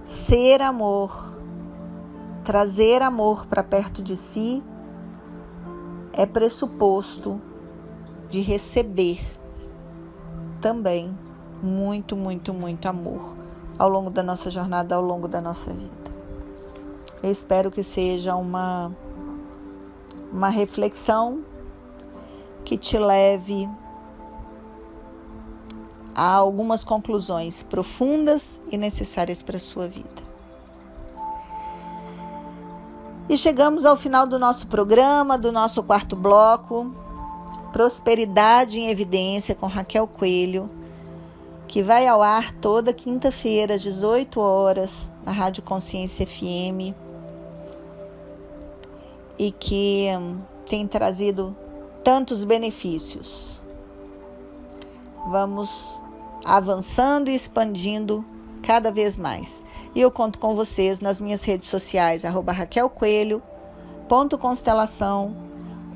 ser 0.05 0.61
amor, 0.61 1.39
trazer 2.43 3.01
amor 3.01 3.47
para 3.47 3.63
perto 3.63 4.03
de 4.03 4.17
si 4.17 4.63
é 6.13 6.27
pressuposto 6.27 7.41
de 8.35 8.41
receber 8.41 9.21
também 10.61 11.17
muito, 11.63 12.17
muito, 12.17 12.53
muito 12.53 12.89
amor 12.89 13.37
ao 13.79 13.89
longo 13.89 14.11
da 14.11 14.25
nossa 14.25 14.51
jornada, 14.51 14.97
ao 14.97 15.01
longo 15.01 15.29
da 15.29 15.41
nossa 15.41 15.73
vida. 15.73 16.13
Eu 17.23 17.31
espero 17.31 17.71
que 17.71 17.85
seja 17.85 18.35
uma 18.35 18.91
uma 20.33 20.49
reflexão 20.49 21.45
que 22.65 22.77
te 22.77 22.99
leve 22.99 23.69
a 26.13 26.33
algumas 26.33 26.83
conclusões 26.83 27.63
profundas 27.63 28.61
e 28.69 28.77
necessárias 28.77 29.43
para 29.43 29.59
a 29.59 29.61
sua 29.61 29.87
vida. 29.87 30.25
E 33.29 33.39
chegamos 33.39 33.87
ao 33.87 33.97
final 33.97 34.27
do 34.27 34.41
nosso 34.41 34.67
programa, 34.67 35.39
do 35.39 35.53
nosso 35.53 35.85
quarto 35.85 36.17
bloco, 36.17 37.04
Prosperidade 37.75 38.79
em 38.79 38.89
Evidência 38.89 39.53
com 39.53 39.67
Raquel 39.67 40.07
Coelho, 40.07 40.71
que 41.67 41.83
vai 41.83 42.07
ao 42.07 42.23
ar 42.23 42.53
toda 42.53 42.93
quinta-feira 42.93 43.75
às 43.75 43.83
18 43.83 44.39
horas 44.39 45.13
na 45.27 45.33
Rádio 45.33 45.61
Consciência 45.65 46.25
FM 46.25 46.95
e 49.37 49.51
que 49.51 50.07
hum, 50.17 50.39
tem 50.71 50.87
trazido 50.87 51.57
tantos 52.05 52.45
benefícios. 52.45 53.61
Vamos 55.29 56.01
avançando 56.45 57.29
e 57.29 57.35
expandindo 57.35 58.25
cada 58.63 58.93
vez 58.93 59.19
mais. 59.19 59.65
E 59.97 60.01
eu 60.01 60.13
conto 60.13 60.39
com 60.39 60.55
vocês 60.55 61.01
nas 61.01 61.21
minhas 61.21 61.43
redes 61.43 61.67
sociais, 61.71 62.25
arroba 62.25 62.53
Raquel 62.53 62.89
Coelho, 62.89 63.43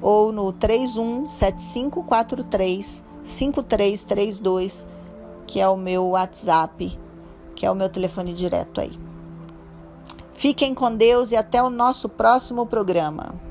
ou 0.00 0.32
no 0.32 0.52
317543 0.52 3.04
5332, 3.24 4.86
que 5.46 5.60
é 5.60 5.68
o 5.68 5.76
meu 5.76 6.08
WhatsApp, 6.08 6.98
que 7.54 7.66
é 7.66 7.70
o 7.70 7.74
meu 7.74 7.88
telefone 7.88 8.32
direto 8.32 8.80
aí. 8.80 8.92
Fiquem 10.32 10.74
com 10.74 10.94
Deus 10.94 11.32
e 11.32 11.36
até 11.36 11.60
o 11.62 11.68
nosso 11.68 12.08
próximo 12.08 12.64
programa. 12.64 13.47